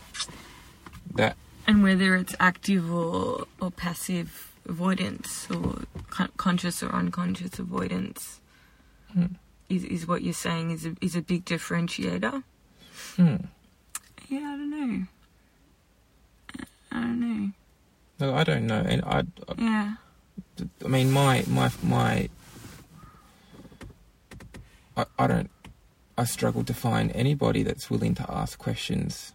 that 1.15 1.35
And 1.67 1.81
whether 1.83 2.15
it's 2.17 2.35
active 2.39 2.91
or, 2.93 3.47
or 3.61 3.71
passive 3.71 4.53
avoidance 4.67 5.47
or 5.49 5.83
con- 6.09 6.31
conscious 6.37 6.83
or 6.83 6.89
unconscious 6.93 7.57
avoidance 7.57 8.41
hmm, 9.13 9.25
is, 9.75 9.83
is 9.85 10.07
what 10.07 10.21
you're 10.21 10.33
saying 10.33 10.71
is 10.71 10.85
a, 10.85 10.95
is 11.01 11.15
a 11.15 11.21
big 11.21 11.45
differentiator. 11.45 12.43
hmm. 13.15 13.35
Yeah, 14.27 14.39
I 14.39 14.55
don't 14.57 14.69
know. 14.71 15.05
I 16.91 16.99
don't 17.01 17.19
know. 17.19 17.51
No, 18.19 18.35
I 18.35 18.43
don't 18.43 18.67
know, 18.67 18.83
and 18.87 19.01
I, 19.03 19.23
Yeah. 19.57 19.95
I 20.85 20.87
mean, 20.87 21.11
my 21.11 21.43
my 21.47 21.71
my. 21.83 22.29
I, 24.95 25.05
I 25.17 25.27
don't. 25.27 25.49
I 26.17 26.25
struggle 26.25 26.63
to 26.65 26.73
find 26.73 27.11
anybody 27.15 27.63
that's 27.63 27.89
willing 27.89 28.13
to 28.15 28.25
ask 28.31 28.59
questions 28.59 29.33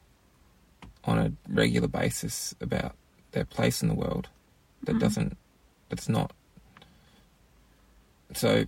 on 1.04 1.18
a 1.18 1.32
regular 1.48 1.88
basis 1.88 2.54
about 2.60 2.94
their 3.32 3.44
place 3.44 3.82
in 3.82 3.88
the 3.88 3.94
world. 3.94 4.28
That 4.84 4.96
Mhm. 4.96 5.00
doesn't. 5.00 5.36
That's 5.88 6.08
not. 6.08 6.32
So. 8.34 8.66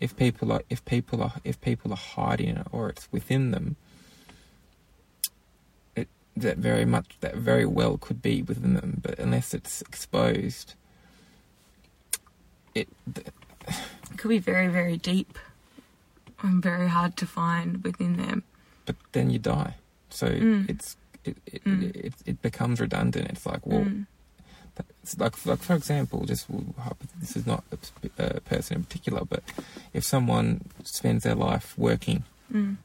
If 0.00 0.16
people 0.16 0.52
are 0.52 0.62
if 0.70 0.84
people 0.84 1.22
are 1.22 1.34
if 1.44 1.60
people 1.60 1.92
are 1.92 1.96
hiding 1.96 2.56
it 2.56 2.66
or 2.72 2.88
it's 2.88 3.08
within 3.10 3.50
them, 3.50 3.76
it 5.96 6.08
that 6.36 6.58
very 6.58 6.84
much 6.84 7.16
that 7.20 7.36
very 7.36 7.66
well 7.66 7.98
could 7.98 8.22
be 8.22 8.42
within 8.42 8.74
them, 8.74 9.00
but 9.02 9.18
unless 9.18 9.52
it's 9.54 9.82
exposed, 9.82 10.74
it 12.74 12.88
th- 13.12 13.26
It 14.10 14.16
could 14.18 14.28
be 14.28 14.38
very, 14.38 14.68
very 14.68 14.96
deep 14.96 15.38
and 16.42 16.62
very 16.62 16.88
hard 16.88 17.16
to 17.16 17.26
find 17.26 17.82
within 17.84 18.16
them. 18.16 18.42
but 18.86 18.96
then 19.12 19.28
you 19.28 19.38
die. 19.38 19.74
So 20.08 20.28
Mm. 20.28 20.70
it's 20.70 20.96
it 21.24 21.36
it, 21.46 21.64
Mm. 21.64 21.94
it 21.94 22.14
it 22.24 22.40
becomes 22.40 22.80
redundant. 22.80 23.28
It's 23.30 23.44
like 23.44 23.66
well, 23.66 23.84
Mm. 23.84 24.06
Like 25.18 25.46
like 25.46 25.60
for 25.60 25.74
example, 25.74 26.24
just 26.26 26.46
this 27.20 27.36
is 27.36 27.46
not 27.46 27.64
a 27.72 27.76
a 28.36 28.40
person 28.40 28.78
in 28.78 28.84
particular, 28.84 29.24
but 29.24 29.42
if 29.92 30.04
someone 30.04 30.62
spends 30.84 31.24
their 31.24 31.34
life 31.34 31.74
working 31.78 32.24
Mm. 32.52 32.76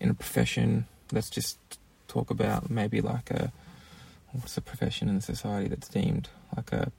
in 0.00 0.10
a 0.10 0.14
profession, 0.14 0.86
let's 1.12 1.30
just 1.30 1.58
talk 2.08 2.28
about 2.30 2.70
maybe 2.70 3.00
like 3.00 3.30
a 3.30 3.52
what's 4.32 4.56
a 4.56 4.60
profession 4.60 5.08
in 5.08 5.20
society 5.20 5.68
that's 5.68 5.88
deemed 5.88 6.28
like 6.56 6.72
a 6.72 6.90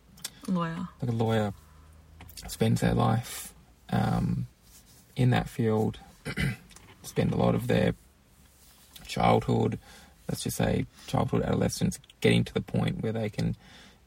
Lawyer. 0.48 0.88
like 1.02 1.12
a 1.12 1.16
lawyer 1.16 1.54
spends 2.48 2.80
their 2.82 2.94
life 2.94 3.54
um, 3.90 4.48
in 5.16 5.30
that 5.32 5.48
field, 5.50 6.00
spend 7.04 7.34
a 7.34 7.38
lot 7.38 7.56
of 7.56 7.68
their 7.68 7.94
childhood, 9.06 9.78
let's 10.30 10.44
just 10.44 10.58
say 10.58 10.86
childhood, 11.08 11.44
adolescence, 11.44 12.00
getting 12.22 12.44
to 12.46 12.54
the 12.54 12.62
point 12.62 13.02
where 13.04 13.12
they 13.12 13.30
can 13.30 13.56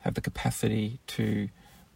have 0.05 0.15
the 0.15 0.21
capacity 0.21 1.01
to 1.09 1.49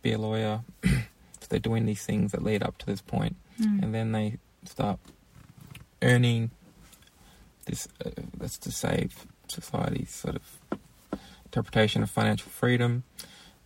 be 0.02 0.12
a 0.12 0.18
lawyer. 0.18 0.60
so 0.84 1.46
they're 1.48 1.58
doing 1.60 1.86
these 1.86 2.04
things 2.04 2.32
that 2.32 2.42
lead 2.42 2.62
up 2.62 2.76
to 2.78 2.86
this 2.86 3.00
point, 3.00 3.36
Mm. 3.60 3.82
and 3.82 3.94
then 3.94 4.12
they 4.12 4.38
start 4.64 4.98
earning 6.00 6.50
this, 7.66 7.88
uh, 8.04 8.10
let's 8.38 8.56
just 8.58 8.78
say, 8.78 9.08
society's 9.48 10.10
sort 10.10 10.36
of 10.36 11.18
interpretation 11.46 12.02
of 12.02 12.10
financial 12.10 12.50
freedom. 12.50 13.02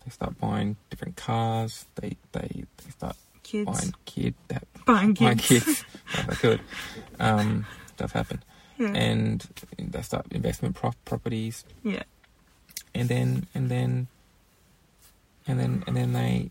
They 0.05 0.11
start 0.11 0.39
buying 0.41 0.77
different 0.91 1.17
cars. 1.17 1.87
They 1.97 2.17
they, 2.33 2.65
they 2.79 2.91
start 2.91 3.17
Kids. 3.43 3.67
buying 3.71 3.95
kid 4.07 4.35
that 4.49 4.65
Buying 4.87 5.15
kids 5.15 5.21
buying 5.27 5.39
kids. 5.39 5.65
kids. 5.65 5.85
if 6.15 6.27
they 6.29 6.35
could. 6.37 6.61
Um, 7.21 7.67
does 7.99 8.13
happen. 8.13 8.43
yeah. 8.79 8.95
And 8.95 9.47
they 9.79 10.03
start 10.03 10.27
investment 10.31 10.75
prop 10.75 10.97
properties. 11.05 11.65
yeah. 11.85 12.03
and 12.95 13.09
then 13.11 13.47
and 13.55 13.69
then 13.69 14.09
and 15.53 15.61
then 15.61 15.85
and 15.87 15.95
then 15.97 16.13
they 16.15 16.51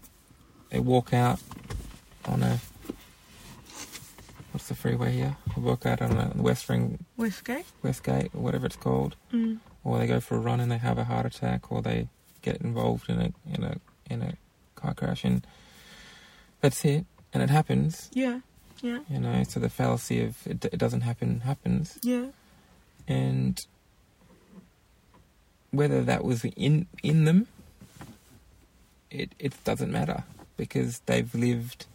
they 0.69 0.79
walk 0.79 1.11
out 1.13 1.39
on 2.25 2.43
a 2.43 2.59
what's 4.51 4.67
the 4.67 4.75
freeway 4.75 5.11
here? 5.13 5.35
They 5.55 5.61
walk 5.61 5.85
out 5.85 6.01
on 6.01 6.11
a 6.17 6.31
West 6.35 6.69
Ring, 6.69 7.03
Westgate. 7.17 7.65
Westgate, 7.83 8.29
or 8.35 8.41
whatever 8.41 8.65
it's 8.67 8.75
called, 8.75 9.15
Mm. 9.33 9.59
or 9.83 9.97
they 9.97 10.07
go 10.07 10.19
for 10.19 10.35
a 10.35 10.39
run 10.39 10.59
and 10.59 10.71
they 10.71 10.77
have 10.77 10.97
a 10.97 11.05
heart 11.05 11.25
attack, 11.25 11.71
or 11.71 11.81
they 11.81 12.07
get 12.41 12.57
involved 12.61 13.09
in 13.09 13.19
a 13.19 13.33
in 13.55 13.63
a 13.63 13.77
in 14.09 14.21
a 14.21 14.33
car 14.75 14.93
crash, 14.93 15.23
and 15.25 15.45
that's 16.61 16.83
it. 16.85 17.05
And 17.33 17.41
it 17.41 17.49
happens, 17.49 18.09
Yeah. 18.13 18.41
Yeah. 18.81 18.99
you 19.09 19.19
know. 19.19 19.43
So 19.47 19.59
the 19.61 19.69
fallacy 19.69 20.21
of 20.23 20.45
it, 20.45 20.65
it 20.65 20.77
doesn't 20.77 21.01
happen 21.01 21.39
happens, 21.41 21.97
Yeah. 22.03 22.27
and 23.07 23.57
whether 25.71 26.03
that 26.03 26.23
was 26.23 26.43
in 26.45 26.87
in 27.01 27.23
them 27.25 27.47
it 29.11 29.33
it 29.37 29.53
doesn't 29.63 29.91
matter 29.91 30.23
because 30.57 30.99
they've 31.05 31.33
lived 31.35 31.85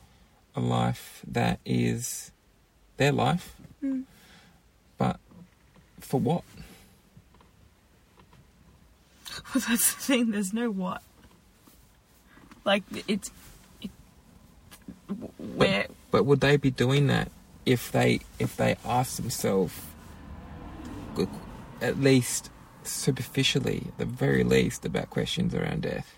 a 0.55 0.61
life 0.61 1.23
that 1.27 1.59
is 1.65 2.31
their 2.97 3.13
life 3.13 3.55
Mm. 3.83 4.05
but 4.97 5.19
for 6.01 6.19
what 6.21 6.43
Well, 9.55 9.65
that's 9.69 9.95
the 9.95 10.01
thing. 10.01 10.31
There's 10.31 10.55
no 10.55 10.71
what. 10.71 11.03
Like 12.65 12.83
it's, 13.07 13.31
it, 13.83 13.91
where 15.39 15.87
but 16.11 16.25
would 16.25 16.41
they 16.41 16.57
be 16.57 16.71
doing 16.71 17.07
that 17.09 17.31
if 17.67 17.93
they 17.93 18.21
if 18.39 18.57
they 18.57 18.77
asked 18.85 19.19
themselves 19.19 19.75
at 21.81 22.01
least 22.01 22.51
superficially 22.83 23.85
at 23.89 23.99
the 23.99 24.05
very 24.05 24.43
least 24.43 24.85
about 24.85 25.11
questions 25.11 25.55
around 25.55 25.83
death 25.83 26.16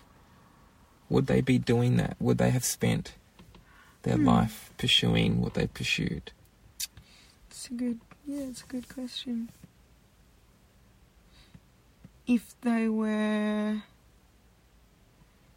would 1.09 1.27
they 1.27 1.41
be 1.41 1.57
doing 1.57 1.97
that 1.97 2.15
would 2.19 2.37
they 2.37 2.49
have 2.51 2.63
spent 2.65 3.13
their 4.03 4.15
Hmm. 4.17 4.25
life 4.27 4.71
pursuing 4.77 5.41
what 5.41 5.53
they 5.55 5.67
pursued 5.67 6.31
it's 7.49 7.67
a 7.67 7.73
good. 7.73 7.99
Yeah, 8.27 8.43
it's 8.43 8.61
a 8.63 8.65
good 8.67 8.87
question. 8.87 9.49
If 12.27 12.53
they 12.61 12.87
were 12.87 13.81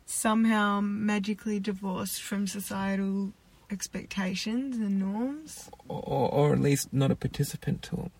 somehow 0.07 0.81
magically 0.81 1.61
divorced 1.61 2.23
from 2.23 2.47
societal 2.47 3.33
expectations 3.71 4.77
and 4.79 4.99
norms, 4.99 5.71
or, 5.89 6.29
or 6.33 6.53
at 6.55 6.61
least 6.61 6.93
not 6.93 7.11
a 7.11 7.15
participant 7.17 7.83
to 7.83 7.97
them. 7.97 8.11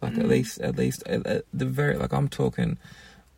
Like 0.00 0.16
at 0.18 0.24
Mm. 0.24 0.28
least, 0.28 0.60
at 0.60 0.76
least, 0.76 1.02
at, 1.06 1.26
at 1.26 1.44
the 1.52 1.66
very 1.66 1.96
like 1.96 2.12
I'm 2.12 2.28
talking, 2.28 2.78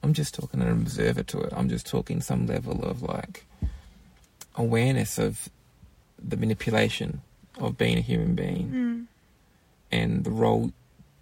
I'm 0.03 0.15
just 0.15 0.35
talking 0.35 0.61
an 0.61 0.71
observer 0.71 1.23
to 1.25 1.41
it. 1.41 1.53
I'm 1.55 1.69
just 1.69 1.87
talking 1.87 2.21
some 2.21 2.47
level 2.47 2.85
of 2.85 3.03
like 3.03 3.45
awareness 4.57 5.19
of 5.19 5.49
the 6.19 6.37
manipulation 6.37 7.23
of 7.59 7.77
being 7.77 7.99
a 7.99 8.03
human 8.03 8.35
being 8.35 8.71
mm. 8.71 9.07
and 9.93 10.25
the 10.25 10.31
role 10.31 10.73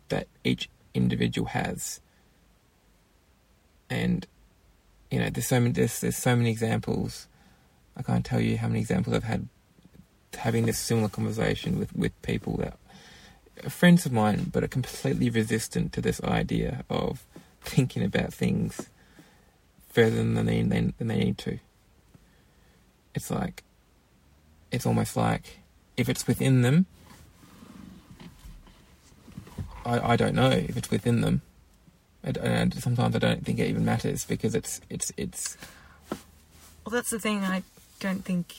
that 0.08 0.28
each 0.44 0.68
individual 0.94 1.48
has. 1.48 2.00
And 3.90 4.26
you 5.10 5.18
know, 5.18 5.30
there's 5.30 5.46
so 5.46 5.60
many 5.60 5.72
there's, 5.72 6.00
there's 6.00 6.16
so 6.16 6.36
many 6.36 6.50
examples. 6.50 7.26
I 7.96 8.02
can't 8.02 8.24
tell 8.24 8.40
you 8.40 8.58
how 8.58 8.68
many 8.68 8.80
examples 8.80 9.16
I've 9.16 9.24
had 9.24 9.48
having 10.36 10.66
this 10.66 10.78
similar 10.78 11.08
conversation 11.08 11.78
with, 11.78 11.94
with 11.96 12.20
people 12.22 12.56
that 12.58 12.76
are 13.64 13.70
friends 13.70 14.06
of 14.06 14.12
mine, 14.12 14.50
but 14.52 14.62
are 14.62 14.68
completely 14.68 15.30
resistant 15.30 15.92
to 15.92 16.00
this 16.00 16.22
idea 16.22 16.84
of 16.88 17.26
thinking 17.68 18.02
about 18.04 18.32
things 18.32 18.88
further 19.90 20.16
than 20.16 20.34
they 20.46 20.62
than, 20.62 20.94
than 20.98 21.08
they 21.08 21.16
need 21.18 21.38
to. 21.38 21.58
It's 23.14 23.30
like 23.30 23.64
it's 24.70 24.86
almost 24.86 25.16
like 25.16 25.58
if 25.96 26.08
it's 26.08 26.26
within 26.26 26.62
them, 26.62 26.86
I, 29.84 30.12
I 30.12 30.16
don't 30.16 30.34
know 30.34 30.50
if 30.50 30.76
it's 30.76 30.90
within 30.90 31.20
them. 31.22 31.42
I 32.24 32.32
d- 32.32 32.40
And 32.42 32.74
sometimes 32.74 33.16
I 33.16 33.18
don't 33.18 33.44
think 33.44 33.58
it 33.58 33.68
even 33.68 33.84
matters 33.84 34.24
because 34.24 34.54
it's 34.54 34.80
it's 34.90 35.12
it's 35.16 35.56
Well, 36.84 36.90
that's 36.92 37.10
the 37.10 37.18
thing. 37.20 37.44
I 37.44 37.62
don't 38.00 38.24
think 38.24 38.54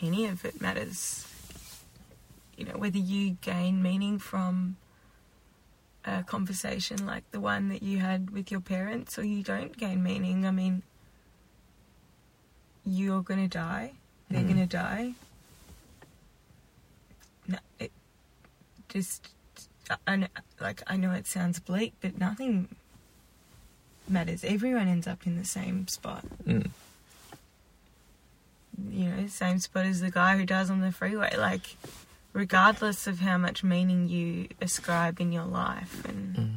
any 0.00 0.26
of 0.26 0.44
it 0.44 0.60
matters. 0.60 1.26
You 2.56 2.66
know, 2.66 2.76
whether 2.76 2.98
you 2.98 3.38
gain 3.40 3.82
meaning 3.82 4.18
from 4.18 4.76
a 6.04 6.22
conversation 6.24 7.06
like 7.06 7.30
the 7.30 7.40
one 7.40 7.68
that 7.68 7.82
you 7.82 7.98
had 7.98 8.30
with 8.30 8.50
your 8.50 8.60
parents 8.60 9.18
or 9.18 9.24
you 9.24 9.42
don't 9.42 9.76
gain 9.76 10.02
meaning. 10.02 10.46
I 10.46 10.50
mean, 10.50 10.82
you're 12.84 13.22
going 13.22 13.40
to 13.40 13.48
die. 13.48 13.92
They're 14.28 14.42
Mm. 14.42 14.48
going 14.48 14.60
to 14.60 14.66
die. 14.66 15.14
No, 17.46 17.58
it 17.78 17.92
just, 18.88 19.28
I, 20.06 20.16
know, 20.16 20.26
like, 20.60 20.82
I 20.86 20.96
know 20.96 21.12
it 21.12 21.26
sounds 21.26 21.58
bleak, 21.60 21.92
but 22.00 22.18
nothing 22.18 22.68
matters. 24.08 24.42
Everyone 24.44 24.88
ends 24.88 25.06
up 25.06 25.26
in 25.26 25.36
the 25.36 25.44
same 25.44 25.86
spot 25.88 26.24
mm, 26.46 26.68
you 28.90 29.04
know, 29.10 29.26
same 29.28 29.58
spot 29.58 29.86
as 29.86 30.00
the 30.00 30.10
guy 30.10 30.36
who 30.36 30.44
does 30.46 30.70
on 30.70 30.80
the 30.80 30.90
freeway. 30.92 31.36
Like, 31.36 31.76
regardless 32.32 33.06
of 33.06 33.20
how 33.20 33.36
much 33.38 33.62
meaning 33.62 34.08
you 34.08 34.48
ascribe 34.60 35.20
in 35.20 35.32
your 35.32 35.44
life, 35.44 36.04
and 36.06 36.36
mm, 36.36 36.54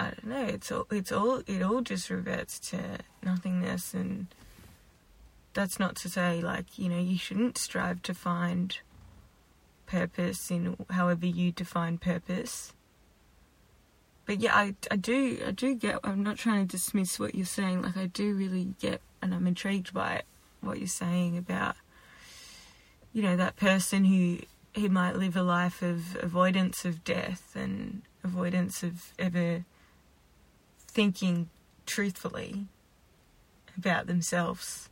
I 0.00 0.04
don't 0.06 0.26
know, 0.26 0.44
it's 0.44 0.72
all, 0.72 0.86
it's 0.90 1.12
all, 1.12 1.42
it 1.46 1.62
all 1.62 1.80
just 1.80 2.10
reverts 2.10 2.58
to 2.70 2.98
nothingness. 3.22 3.94
And 3.94 4.26
that's 5.54 5.78
not 5.78 5.96
to 5.96 6.08
say, 6.08 6.40
like, 6.40 6.78
you 6.78 6.88
know, 6.88 6.98
you 6.98 7.18
shouldn't 7.18 7.58
strive 7.58 8.02
to 8.02 8.14
find 8.14 8.78
purpose 9.86 10.50
in 10.50 10.76
however 10.90 11.26
you 11.26 11.52
define 11.52 11.98
purpose. 11.98 12.72
But 14.24 14.40
yeah, 14.40 14.54
I, 14.56 14.74
I 14.90 14.96
do 14.96 15.38
I 15.46 15.50
do 15.50 15.74
get. 15.74 15.98
I'm 16.02 16.22
not 16.22 16.36
trying 16.36 16.66
to 16.66 16.70
dismiss 16.70 17.18
what 17.18 17.34
you're 17.34 17.44
saying. 17.44 17.82
Like 17.82 17.96
I 17.96 18.06
do 18.06 18.34
really 18.34 18.74
get, 18.80 19.00
and 19.20 19.34
I'm 19.34 19.46
intrigued 19.46 19.92
by 19.92 20.14
it, 20.14 20.24
what 20.60 20.78
you're 20.78 20.86
saying 20.86 21.36
about, 21.36 21.76
you 23.12 23.22
know, 23.22 23.36
that 23.36 23.56
person 23.56 24.04
who 24.04 24.38
who 24.74 24.88
might 24.88 25.16
live 25.16 25.36
a 25.36 25.42
life 25.42 25.82
of 25.82 26.16
avoidance 26.22 26.84
of 26.86 27.04
death 27.04 27.52
and 27.54 28.02
avoidance 28.24 28.82
of 28.82 29.12
ever 29.18 29.64
thinking 30.78 31.50
truthfully 31.84 32.66
about 33.76 34.06
themselves, 34.06 34.88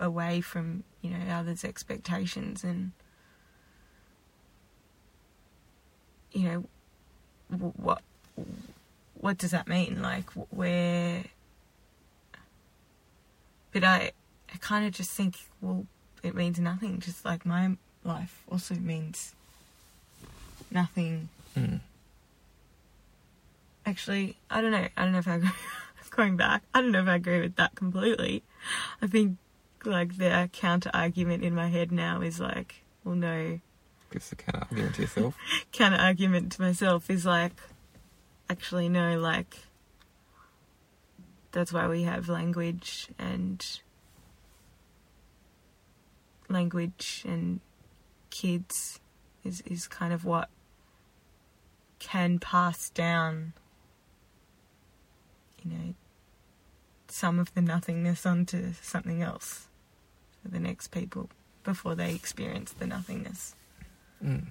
away 0.00 0.40
from 0.40 0.84
you 1.00 1.10
know 1.10 1.32
others' 1.32 1.64
expectations 1.64 2.64
and 2.64 2.92
you 6.32 6.48
know 6.48 6.64
what 7.48 8.02
what 9.14 9.38
does 9.38 9.52
that 9.52 9.68
mean? 9.68 10.02
Like 10.02 10.30
wh- 10.32 10.52
where 10.52 11.24
but 13.72 13.82
i 13.82 14.12
i 14.52 14.56
kind 14.58 14.86
of 14.86 14.92
just 14.92 15.10
think 15.10 15.36
well 15.60 15.86
it 16.22 16.34
means 16.34 16.58
nothing 16.58 17.00
just 17.00 17.24
like 17.24 17.44
my 17.44 17.76
life 18.04 18.42
also 18.50 18.74
means 18.74 19.34
nothing 20.70 21.28
mm. 21.56 21.80
actually 23.86 24.36
i 24.50 24.60
don't 24.60 24.72
know 24.72 24.88
i 24.96 25.02
don't 25.02 25.12
know 25.12 25.18
if 25.18 25.28
i 25.28 25.34
agree 25.36 25.50
going 26.10 26.36
back 26.36 26.62
i 26.74 26.80
don't 26.80 26.92
know 26.92 27.00
if 27.00 27.08
i 27.08 27.14
agree 27.14 27.40
with 27.40 27.56
that 27.56 27.74
completely 27.74 28.42
i 29.00 29.06
think 29.06 29.38
like 29.84 30.18
the 30.18 30.48
counter 30.52 30.90
argument 30.92 31.42
in 31.42 31.54
my 31.54 31.68
head 31.68 31.90
now 31.90 32.20
is 32.20 32.38
like 32.38 32.82
well 33.04 33.14
no 33.14 33.58
Gives 34.12 34.28
the 34.28 34.36
counter 34.36 34.60
argument 34.60 34.94
to 34.96 35.02
yourself. 35.02 35.36
counter 35.72 35.96
argument 35.96 36.52
to 36.52 36.60
myself 36.60 37.08
is 37.08 37.24
like, 37.24 37.54
actually, 38.50 38.90
no, 38.90 39.18
like, 39.18 39.56
that's 41.52 41.72
why 41.72 41.88
we 41.88 42.02
have 42.02 42.28
language 42.28 43.08
and 43.18 43.80
language 46.52 47.24
and 47.26 47.60
kids 48.30 49.00
is, 49.44 49.62
is 49.62 49.88
kind 49.88 50.12
of 50.12 50.24
what 50.24 50.48
can 51.98 52.38
pass 52.38 52.90
down, 52.90 53.52
you 55.62 55.70
know, 55.70 55.94
some 57.08 57.38
of 57.38 57.52
the 57.54 57.60
nothingness 57.60 58.24
onto 58.24 58.72
something 58.80 59.22
else 59.22 59.68
for 60.42 60.48
the 60.48 60.58
next 60.58 60.88
people 60.88 61.28
before 61.62 61.94
they 61.94 62.14
experience 62.14 62.72
the 62.72 62.86
nothingness. 62.86 63.54
Mm. 64.24 64.46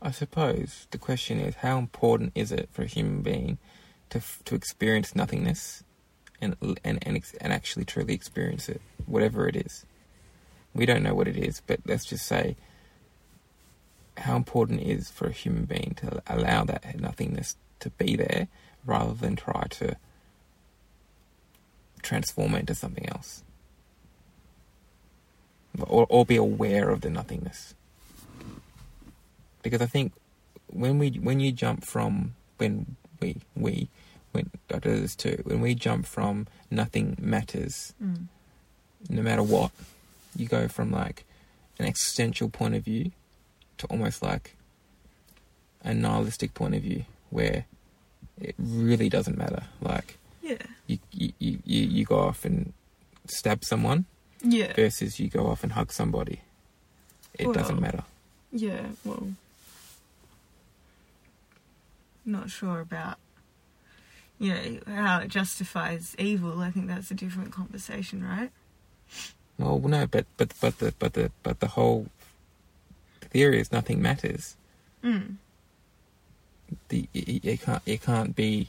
I 0.00 0.10
suppose 0.12 0.86
the 0.90 0.98
question 0.98 1.40
is 1.40 1.56
how 1.56 1.78
important 1.78 2.32
is 2.34 2.52
it 2.52 2.68
for 2.72 2.82
a 2.82 2.86
human 2.86 3.20
being 3.22 3.58
to 4.10 4.20
to 4.44 4.54
experience 4.54 5.14
nothingness 5.14 5.84
and 6.40 6.56
and 6.84 6.98
and, 7.02 7.22
and 7.40 7.52
actually 7.52 7.84
truly 7.84 8.14
experience 8.14 8.68
it, 8.68 8.80
whatever 9.06 9.48
it 9.48 9.56
is. 9.56 9.84
We 10.74 10.86
don't 10.86 11.02
know 11.02 11.14
what 11.14 11.28
it 11.28 11.36
is, 11.36 11.62
but 11.66 11.80
let's 11.86 12.04
just 12.04 12.26
say 12.26 12.56
how 14.18 14.36
important 14.36 14.80
it 14.80 14.88
is 14.88 15.10
for 15.10 15.28
a 15.28 15.32
human 15.32 15.64
being 15.64 15.94
to 15.98 16.22
allow 16.26 16.64
that 16.64 17.00
nothingness 17.00 17.56
to 17.80 17.90
be 17.90 18.16
there 18.16 18.48
rather 18.84 19.14
than 19.14 19.36
try 19.36 19.64
to 19.70 19.96
transform 22.02 22.54
it 22.54 22.60
into 22.60 22.74
something 22.74 23.08
else. 23.08 23.42
Or, 25.80 26.06
or 26.08 26.24
be 26.24 26.36
aware 26.36 26.90
of 26.90 27.02
the 27.02 27.10
nothingness. 27.10 27.74
Because 29.62 29.80
I 29.80 29.86
think 29.86 30.12
when 30.66 30.98
we 30.98 31.10
when 31.10 31.40
you 31.40 31.52
jump 31.52 31.84
from 31.84 32.34
when 32.56 32.96
we 33.20 33.36
we 33.54 33.88
when 34.32 34.50
I 34.72 34.78
do 34.78 35.00
this 35.00 35.14
too, 35.16 35.40
when 35.44 35.60
we 35.60 35.74
jump 35.74 36.06
from 36.06 36.46
nothing 36.70 37.16
matters, 37.20 37.94
Mm. 38.02 38.26
no 39.08 39.22
matter 39.22 39.42
what, 39.42 39.70
you 40.36 40.46
go 40.46 40.68
from 40.68 40.90
like 40.90 41.24
an 41.78 41.86
existential 41.86 42.48
point 42.48 42.74
of 42.74 42.84
view 42.84 43.12
to 43.78 43.86
almost 43.86 44.22
like 44.22 44.54
a 45.82 45.94
nihilistic 45.94 46.52
point 46.54 46.74
of 46.74 46.82
view 46.82 47.04
where 47.30 47.64
it 48.40 48.54
really 48.58 49.08
doesn't 49.08 49.38
matter. 49.38 49.64
Like 49.80 50.18
Yeah. 50.42 50.58
you 50.86 50.98
you, 51.12 51.32
you, 51.38 51.58
you 51.64 52.04
go 52.04 52.18
off 52.18 52.44
and 52.44 52.72
stab 53.26 53.64
someone 53.64 54.04
Yeah. 54.42 54.72
versus 54.74 55.18
you 55.20 55.28
go 55.28 55.46
off 55.46 55.62
and 55.62 55.72
hug 55.72 55.92
somebody. 55.92 56.40
It 57.34 57.52
doesn't 57.52 57.80
matter. 57.80 58.02
Yeah, 58.52 58.86
well, 59.04 59.28
not 62.24 62.50
sure 62.50 62.80
about, 62.80 63.18
you 64.38 64.54
know, 64.54 64.94
how 64.94 65.20
it 65.20 65.28
justifies 65.28 66.14
evil. 66.18 66.60
I 66.60 66.70
think 66.70 66.86
that's 66.86 67.10
a 67.10 67.14
different 67.14 67.52
conversation, 67.52 68.24
right? 68.24 68.50
Well, 69.58 69.78
no, 69.80 70.06
but 70.06 70.26
but 70.36 70.52
but 70.60 70.78
the 70.78 70.94
but 70.98 71.14
the 71.14 71.30
but 71.42 71.60
the 71.60 71.68
whole 71.68 72.06
theory 73.20 73.60
is 73.60 73.72
nothing 73.72 74.00
matters. 74.00 74.56
Mm. 75.02 75.36
The 76.88 77.08
it, 77.12 77.44
it 77.44 77.60
can't 77.62 77.82
it 77.84 78.02
can't 78.02 78.36
be 78.36 78.68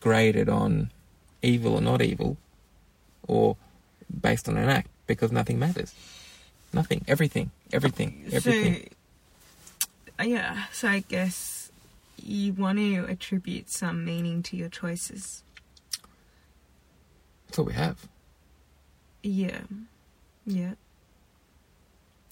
graded 0.00 0.48
on 0.48 0.90
evil 1.42 1.74
or 1.74 1.80
not 1.80 2.02
evil, 2.02 2.36
or 3.28 3.56
based 4.20 4.48
on 4.48 4.56
an 4.56 4.68
act 4.68 4.88
because 5.06 5.30
nothing 5.30 5.58
matters. 5.58 5.94
Nothing, 6.72 7.04
everything, 7.06 7.52
everything, 7.72 8.24
everything. 8.32 8.90
So, 9.78 9.88
uh, 10.18 10.24
yeah, 10.24 10.64
so 10.72 10.88
I 10.88 11.04
guess 11.06 11.53
you 12.22 12.52
want 12.52 12.78
to 12.78 13.04
attribute 13.06 13.70
some 13.70 14.04
meaning 14.04 14.42
to 14.44 14.56
your 14.56 14.68
choices. 14.68 15.42
That's 17.46 17.58
all 17.58 17.64
we 17.64 17.74
have. 17.74 18.08
Yeah. 19.22 19.60
Yeah. 20.46 20.74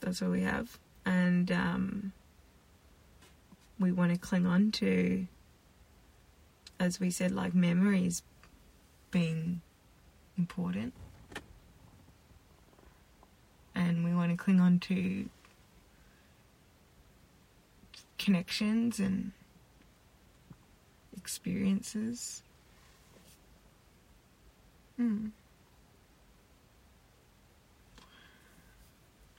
That's 0.00 0.20
what 0.20 0.30
we 0.30 0.42
have. 0.42 0.78
And 1.04 1.50
um, 1.50 2.12
we 3.78 3.92
want 3.92 4.12
to 4.12 4.18
cling 4.18 4.46
on 4.46 4.70
to, 4.72 5.26
as 6.78 7.00
we 7.00 7.10
said, 7.10 7.32
like 7.32 7.54
memories 7.54 8.22
being 9.10 9.60
important. 10.36 10.92
And 13.74 14.04
we 14.04 14.14
want 14.14 14.30
to 14.30 14.36
cling 14.36 14.60
on 14.60 14.78
to 14.80 15.28
connections 18.18 19.00
and 19.00 19.32
experiences. 21.16 22.42
Hmm. 24.96 25.28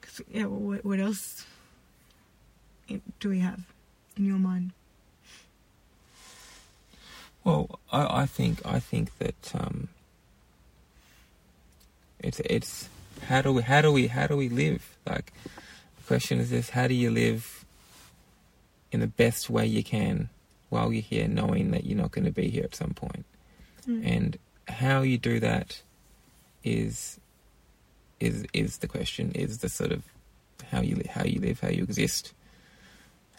'Cause, 0.01 0.21
yeah, 0.31 0.45
well, 0.45 0.59
what, 0.59 0.85
what 0.85 0.99
else 0.99 1.45
do 3.19 3.29
we 3.29 3.39
have 3.39 3.61
in 4.17 4.25
your 4.25 4.37
mind? 4.37 4.71
Well, 7.43 7.79
I, 7.91 8.21
I 8.21 8.25
think 8.25 8.61
I 8.65 8.79
think 8.79 9.17
that 9.17 9.51
um, 9.55 9.89
it's 12.19 12.39
it's 12.41 12.89
how 13.27 13.41
do 13.41 13.53
we 13.53 13.61
how 13.63 13.81
do 13.81 13.91
we 13.91 14.07
how 14.07 14.27
do 14.27 14.37
we 14.37 14.49
live? 14.49 14.95
Like 15.05 15.33
the 15.97 16.03
question 16.07 16.39
is 16.39 16.49
this: 16.51 16.69
How 16.71 16.87
do 16.87 16.93
you 16.93 17.11
live 17.11 17.65
in 18.91 18.99
the 19.01 19.07
best 19.07 19.49
way 19.49 19.65
you 19.65 19.83
can 19.83 20.29
while 20.73 20.91
you're 20.91 21.01
here, 21.01 21.27
knowing 21.27 21.71
that 21.71 21.85
you're 21.85 21.97
not 21.97 22.11
going 22.11 22.25
to 22.25 22.31
be 22.31 22.49
here 22.49 22.63
at 22.63 22.75
some 22.75 22.93
point? 22.93 23.25
Mm. 23.87 24.05
And 24.05 24.37
how 24.67 25.01
you 25.01 25.17
do 25.17 25.39
that 25.39 25.81
is 26.63 27.19
is 28.19 28.45
is 28.53 28.77
the 28.79 28.87
question. 28.87 29.31
Is 29.33 29.59
the 29.59 29.69
sort 29.69 29.91
of 29.91 30.03
how 30.71 30.81
you 30.81 30.95
li- 30.95 31.09
how 31.09 31.23
you 31.23 31.39
live, 31.39 31.59
how 31.59 31.69
you 31.69 31.83
exist, 31.83 32.33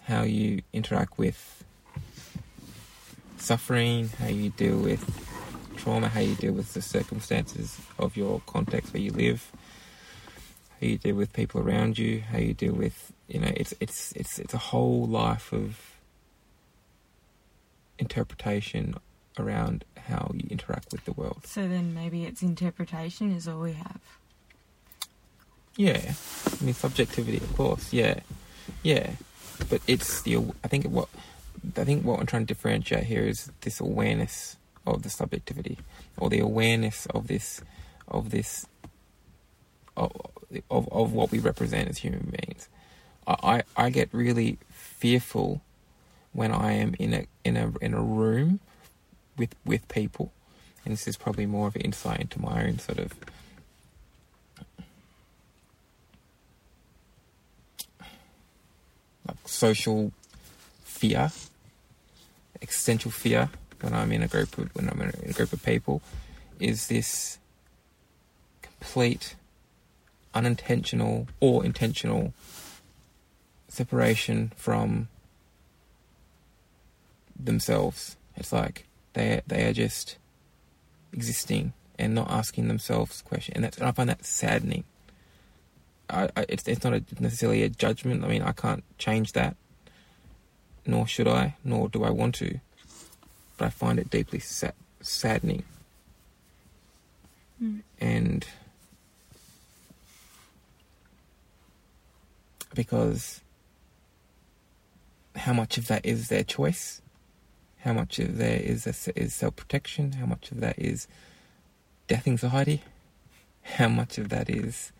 how 0.04 0.22
you 0.22 0.62
interact 0.72 1.18
with 1.18 1.64
suffering, 3.38 4.10
how 4.20 4.28
you 4.28 4.50
deal 4.50 4.78
with 4.78 5.02
trauma, 5.76 6.08
how 6.08 6.20
you 6.20 6.34
deal 6.36 6.52
with 6.52 6.72
the 6.74 6.82
circumstances 6.82 7.78
of 7.98 8.16
your 8.16 8.40
context 8.46 8.92
where 8.94 9.02
you 9.02 9.12
live, 9.12 9.50
how 10.80 10.86
you 10.86 10.98
deal 10.98 11.16
with 11.16 11.32
people 11.32 11.60
around 11.60 11.98
you, 11.98 12.20
how 12.20 12.38
you 12.38 12.54
deal 12.54 12.74
with 12.74 13.12
you 13.28 13.40
know 13.40 13.52
it's 13.56 13.74
it's 13.80 14.12
it's 14.12 14.38
it's 14.38 14.54
a 14.54 14.58
whole 14.58 15.06
life 15.06 15.52
of 15.52 15.93
interpretation 17.98 18.94
around 19.38 19.84
how 20.08 20.30
you 20.34 20.46
interact 20.50 20.92
with 20.92 21.04
the 21.04 21.12
world. 21.12 21.42
So 21.46 21.66
then 21.66 21.94
maybe 21.94 22.24
its 22.24 22.42
interpretation 22.42 23.32
is 23.32 23.48
all 23.48 23.60
we 23.60 23.72
have. 23.72 24.00
Yeah, 25.76 26.14
I 26.60 26.64
mean 26.64 26.74
subjectivity, 26.74 27.38
of 27.38 27.56
course. 27.56 27.92
Yeah, 27.92 28.20
yeah, 28.82 29.10
but 29.68 29.80
it's 29.88 30.22
the. 30.22 30.36
I 30.62 30.68
think 30.68 30.86
what 30.86 31.08
I 31.76 31.84
think 31.84 32.04
what 32.04 32.20
I'm 32.20 32.26
trying 32.26 32.46
to 32.46 32.54
differentiate 32.54 33.04
here 33.04 33.22
is 33.22 33.50
this 33.62 33.80
awareness 33.80 34.56
of 34.86 35.02
the 35.02 35.10
subjectivity, 35.10 35.78
or 36.16 36.30
the 36.30 36.38
awareness 36.38 37.06
of 37.06 37.26
this, 37.26 37.60
of 38.06 38.30
this, 38.30 38.66
of 39.96 40.12
of, 40.70 40.88
of 40.92 41.12
what 41.12 41.32
we 41.32 41.40
represent 41.40 41.88
as 41.88 41.98
human 41.98 42.32
beings. 42.38 42.68
I, 43.26 43.62
I 43.76 43.86
I 43.86 43.90
get 43.90 44.10
really 44.12 44.58
fearful 44.70 45.60
when 46.34 46.52
I 46.52 46.72
am 46.72 46.94
in 46.98 47.14
a 47.14 47.26
in 47.44 47.56
a 47.56 47.72
in 47.80 47.94
a 47.94 48.02
room 48.02 48.60
with 49.38 49.54
with 49.64 49.88
people, 49.88 50.32
and 50.84 50.92
this 50.92 51.08
is 51.08 51.16
probably 51.16 51.46
more 51.46 51.68
of 51.68 51.76
an 51.76 51.82
insight 51.82 52.20
into 52.20 52.42
my 52.42 52.66
own 52.66 52.78
sort 52.78 52.98
of 52.98 53.14
like 59.26 59.38
social 59.46 60.12
fear, 60.82 61.30
existential 62.60 63.10
fear 63.10 63.48
when 63.80 63.94
I'm 63.94 64.12
in 64.12 64.22
a 64.22 64.28
group 64.28 64.58
of, 64.58 64.74
when 64.74 64.88
I'm 64.88 65.00
in 65.00 65.08
a, 65.08 65.24
in 65.24 65.30
a 65.30 65.32
group 65.32 65.52
of 65.52 65.62
people, 65.62 66.02
is 66.58 66.88
this 66.88 67.38
complete 68.60 69.36
unintentional 70.34 71.28
or 71.38 71.64
intentional 71.64 72.34
separation 73.68 74.52
from 74.56 75.08
themselves. 77.38 78.16
It's 78.36 78.52
like 78.52 78.86
they 79.14 79.40
they 79.46 79.64
are 79.64 79.72
just 79.72 80.16
existing 81.12 81.72
and 81.98 82.14
not 82.14 82.30
asking 82.30 82.68
themselves 82.68 83.22
questions, 83.22 83.54
and 83.54 83.64
that's 83.64 83.78
and 83.78 83.86
I 83.86 83.92
find 83.92 84.08
that 84.08 84.24
saddening. 84.24 84.84
I, 86.10 86.28
I, 86.36 86.44
it's 86.48 86.66
it's 86.68 86.84
not 86.84 86.92
a, 86.94 87.02
necessarily 87.20 87.62
a 87.62 87.68
judgment. 87.68 88.24
I 88.24 88.28
mean, 88.28 88.42
I 88.42 88.52
can't 88.52 88.84
change 88.98 89.32
that, 89.32 89.56
nor 90.86 91.06
should 91.06 91.28
I, 91.28 91.56
nor 91.64 91.88
do 91.88 92.04
I 92.04 92.10
want 92.10 92.34
to. 92.36 92.60
But 93.56 93.66
I 93.66 93.70
find 93.70 93.98
it 93.98 94.10
deeply 94.10 94.40
sa- 94.40 94.72
saddening, 95.00 95.62
Mm. 97.62 97.82
and 98.00 98.44
because 102.74 103.40
how 105.36 105.52
much 105.52 105.78
of 105.78 105.86
that 105.86 106.04
is 106.04 106.28
their 106.28 106.42
choice? 106.44 107.00
How 107.84 107.92
much 107.92 108.18
of 108.18 108.38
there 108.38 108.58
is 108.60 108.86
a, 108.86 109.18
is 109.18 109.34
self 109.34 109.56
protection? 109.56 110.12
How 110.12 110.24
much 110.24 110.50
of 110.50 110.60
that 110.60 110.78
is 110.78 111.06
death 112.08 112.26
anxiety? 112.26 112.82
How 113.62 113.88
much 113.88 114.16
of 114.16 114.30
that 114.30 114.48
is 114.48 114.90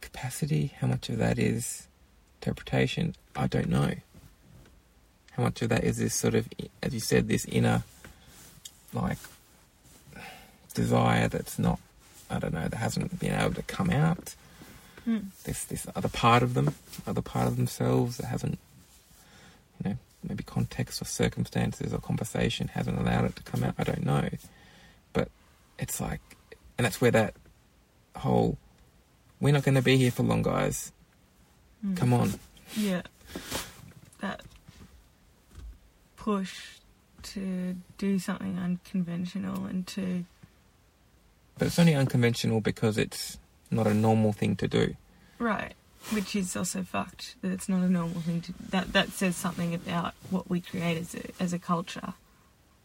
capacity? 0.00 0.72
How 0.80 0.86
much 0.86 1.10
of 1.10 1.18
that 1.18 1.38
is 1.38 1.86
interpretation? 2.40 3.14
I 3.36 3.46
don't 3.46 3.68
know. 3.68 3.92
How 5.32 5.42
much 5.42 5.60
of 5.60 5.68
that 5.68 5.84
is 5.84 5.98
this 5.98 6.14
sort 6.14 6.34
of, 6.34 6.48
as 6.82 6.94
you 6.94 7.00
said, 7.00 7.28
this 7.28 7.44
inner, 7.44 7.82
like, 8.94 9.18
desire 10.72 11.28
that's 11.28 11.58
not, 11.58 11.78
I 12.30 12.38
don't 12.38 12.54
know, 12.54 12.68
that 12.68 12.76
hasn't 12.76 13.20
been 13.20 13.38
able 13.38 13.52
to 13.52 13.62
come 13.62 13.90
out. 13.90 14.34
Mm. 15.06 15.26
This 15.44 15.62
this 15.64 15.86
other 15.94 16.08
part 16.08 16.42
of 16.42 16.54
them, 16.54 16.74
other 17.06 17.20
part 17.20 17.48
of 17.48 17.56
themselves 17.56 18.16
that 18.16 18.26
hasn't 18.26 18.58
you 19.84 19.90
know, 19.90 19.96
maybe 20.28 20.42
context 20.42 21.00
or 21.00 21.04
circumstances 21.04 21.92
or 21.92 21.98
conversation 21.98 22.68
hasn't 22.68 22.98
allowed 22.98 23.24
it 23.26 23.36
to 23.36 23.42
come 23.42 23.64
out. 23.64 23.74
I 23.78 23.84
don't 23.84 24.04
know, 24.04 24.28
but 25.12 25.28
it's 25.78 26.00
like, 26.00 26.20
and 26.78 26.84
that's 26.84 27.00
where 27.00 27.10
that 27.10 27.34
whole 28.16 28.58
we're 29.40 29.52
not 29.52 29.64
going 29.64 29.74
to 29.74 29.82
be 29.82 29.96
here 29.96 30.10
for 30.10 30.22
long, 30.22 30.42
guys. 30.42 30.92
Mm. 31.84 31.96
Come 31.96 32.12
on. 32.14 32.34
Yeah. 32.76 33.02
That 34.20 34.42
push 36.16 36.78
to 37.22 37.76
do 37.98 38.18
something 38.18 38.58
unconventional 38.58 39.66
and 39.66 39.86
to 39.88 40.24
But 41.58 41.66
it's 41.66 41.78
only 41.78 41.94
unconventional 41.94 42.60
because 42.60 42.98
it's 42.98 43.38
not 43.70 43.86
a 43.86 43.94
normal 43.94 44.32
thing 44.32 44.56
to 44.56 44.68
do. 44.68 44.96
right, 45.38 45.74
which 46.12 46.36
is 46.36 46.56
also 46.56 46.82
fucked 46.82 47.36
that 47.42 47.50
it's 47.50 47.68
not 47.68 47.82
a 47.82 47.88
normal 47.88 48.20
thing 48.20 48.40
to 48.40 48.52
that 48.70 48.92
that 48.92 49.10
says 49.10 49.36
something 49.36 49.74
about 49.74 50.14
what 50.30 50.48
we 50.48 50.60
create 50.60 50.96
as 50.98 51.14
a 51.14 51.42
as 51.42 51.52
a 51.52 51.58
culture 51.58 52.14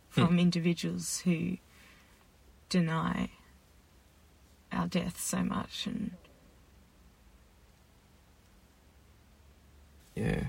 from 0.10 0.28
Hmm. 0.34 0.40
individuals 0.40 1.20
who 1.20 1.58
deny 2.70 3.30
our 4.72 4.88
death 4.88 5.20
so 5.20 5.44
much 5.44 5.86
and 5.88 6.12
Yeah. 10.16 10.46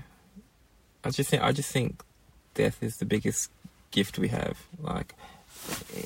I 1.03 1.09
just 1.09 1.29
think 1.29 1.41
I 1.43 1.51
just 1.51 1.71
think 1.71 2.03
death 2.53 2.81
is 2.83 2.97
the 2.97 3.05
biggest 3.05 3.49
gift 3.91 4.17
we 4.19 4.27
have. 4.29 4.57
Like, 4.79 5.15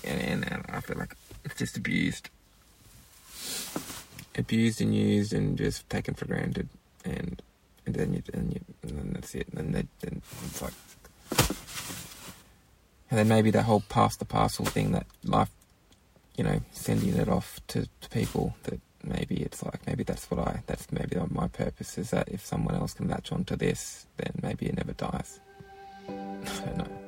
and, 0.03 0.21
and, 0.21 0.51
and 0.51 0.65
I 0.69 0.79
feel 0.81 0.97
like 0.97 1.15
it's 1.43 1.55
just 1.55 1.77
abused, 1.77 2.29
abused 4.37 4.81
and 4.81 4.95
used 4.95 5.33
and 5.33 5.57
just 5.57 5.89
taken 5.89 6.13
for 6.13 6.25
granted, 6.25 6.69
and 7.03 7.41
and 7.85 7.95
then 7.95 8.13
you 8.13 8.23
and 8.33 8.53
you 8.53 8.59
and 8.83 8.97
then 8.97 9.11
that's 9.13 9.35
it. 9.35 9.47
And 9.55 9.73
then 9.73 9.87
then 10.01 10.21
it's 10.45 10.61
like, 10.61 10.73
and 13.09 13.19
then 13.19 13.27
maybe 13.27 13.51
that 13.51 13.63
whole 13.63 13.83
pass 13.89 14.15
the 14.15 14.25
parcel 14.25 14.65
thing 14.65 14.91
that 14.91 15.07
life, 15.23 15.51
you 16.35 16.43
know, 16.43 16.61
sending 16.71 17.15
it 17.15 17.29
off 17.29 17.59
to, 17.67 17.87
to 18.01 18.09
people 18.09 18.55
that 18.63 18.79
maybe 19.03 19.37
it's 19.37 19.63
like 19.63 19.85
maybe 19.87 20.03
that's 20.03 20.29
what 20.29 20.39
I 20.39 20.63
that's 20.67 20.91
maybe 20.91 21.17
my 21.29 21.47
purpose 21.47 21.97
is 21.97 22.11
that 22.11 22.29
if 22.29 22.45
someone 22.45 22.75
else 22.75 22.93
can 22.93 23.07
latch 23.07 23.31
onto 23.31 23.55
this, 23.55 24.05
then 24.17 24.33
maybe 24.41 24.67
it 24.67 24.75
never 24.75 24.93
dies. 24.93 25.39
I 26.09 26.65
don't 26.65 26.77
know. 26.77 27.06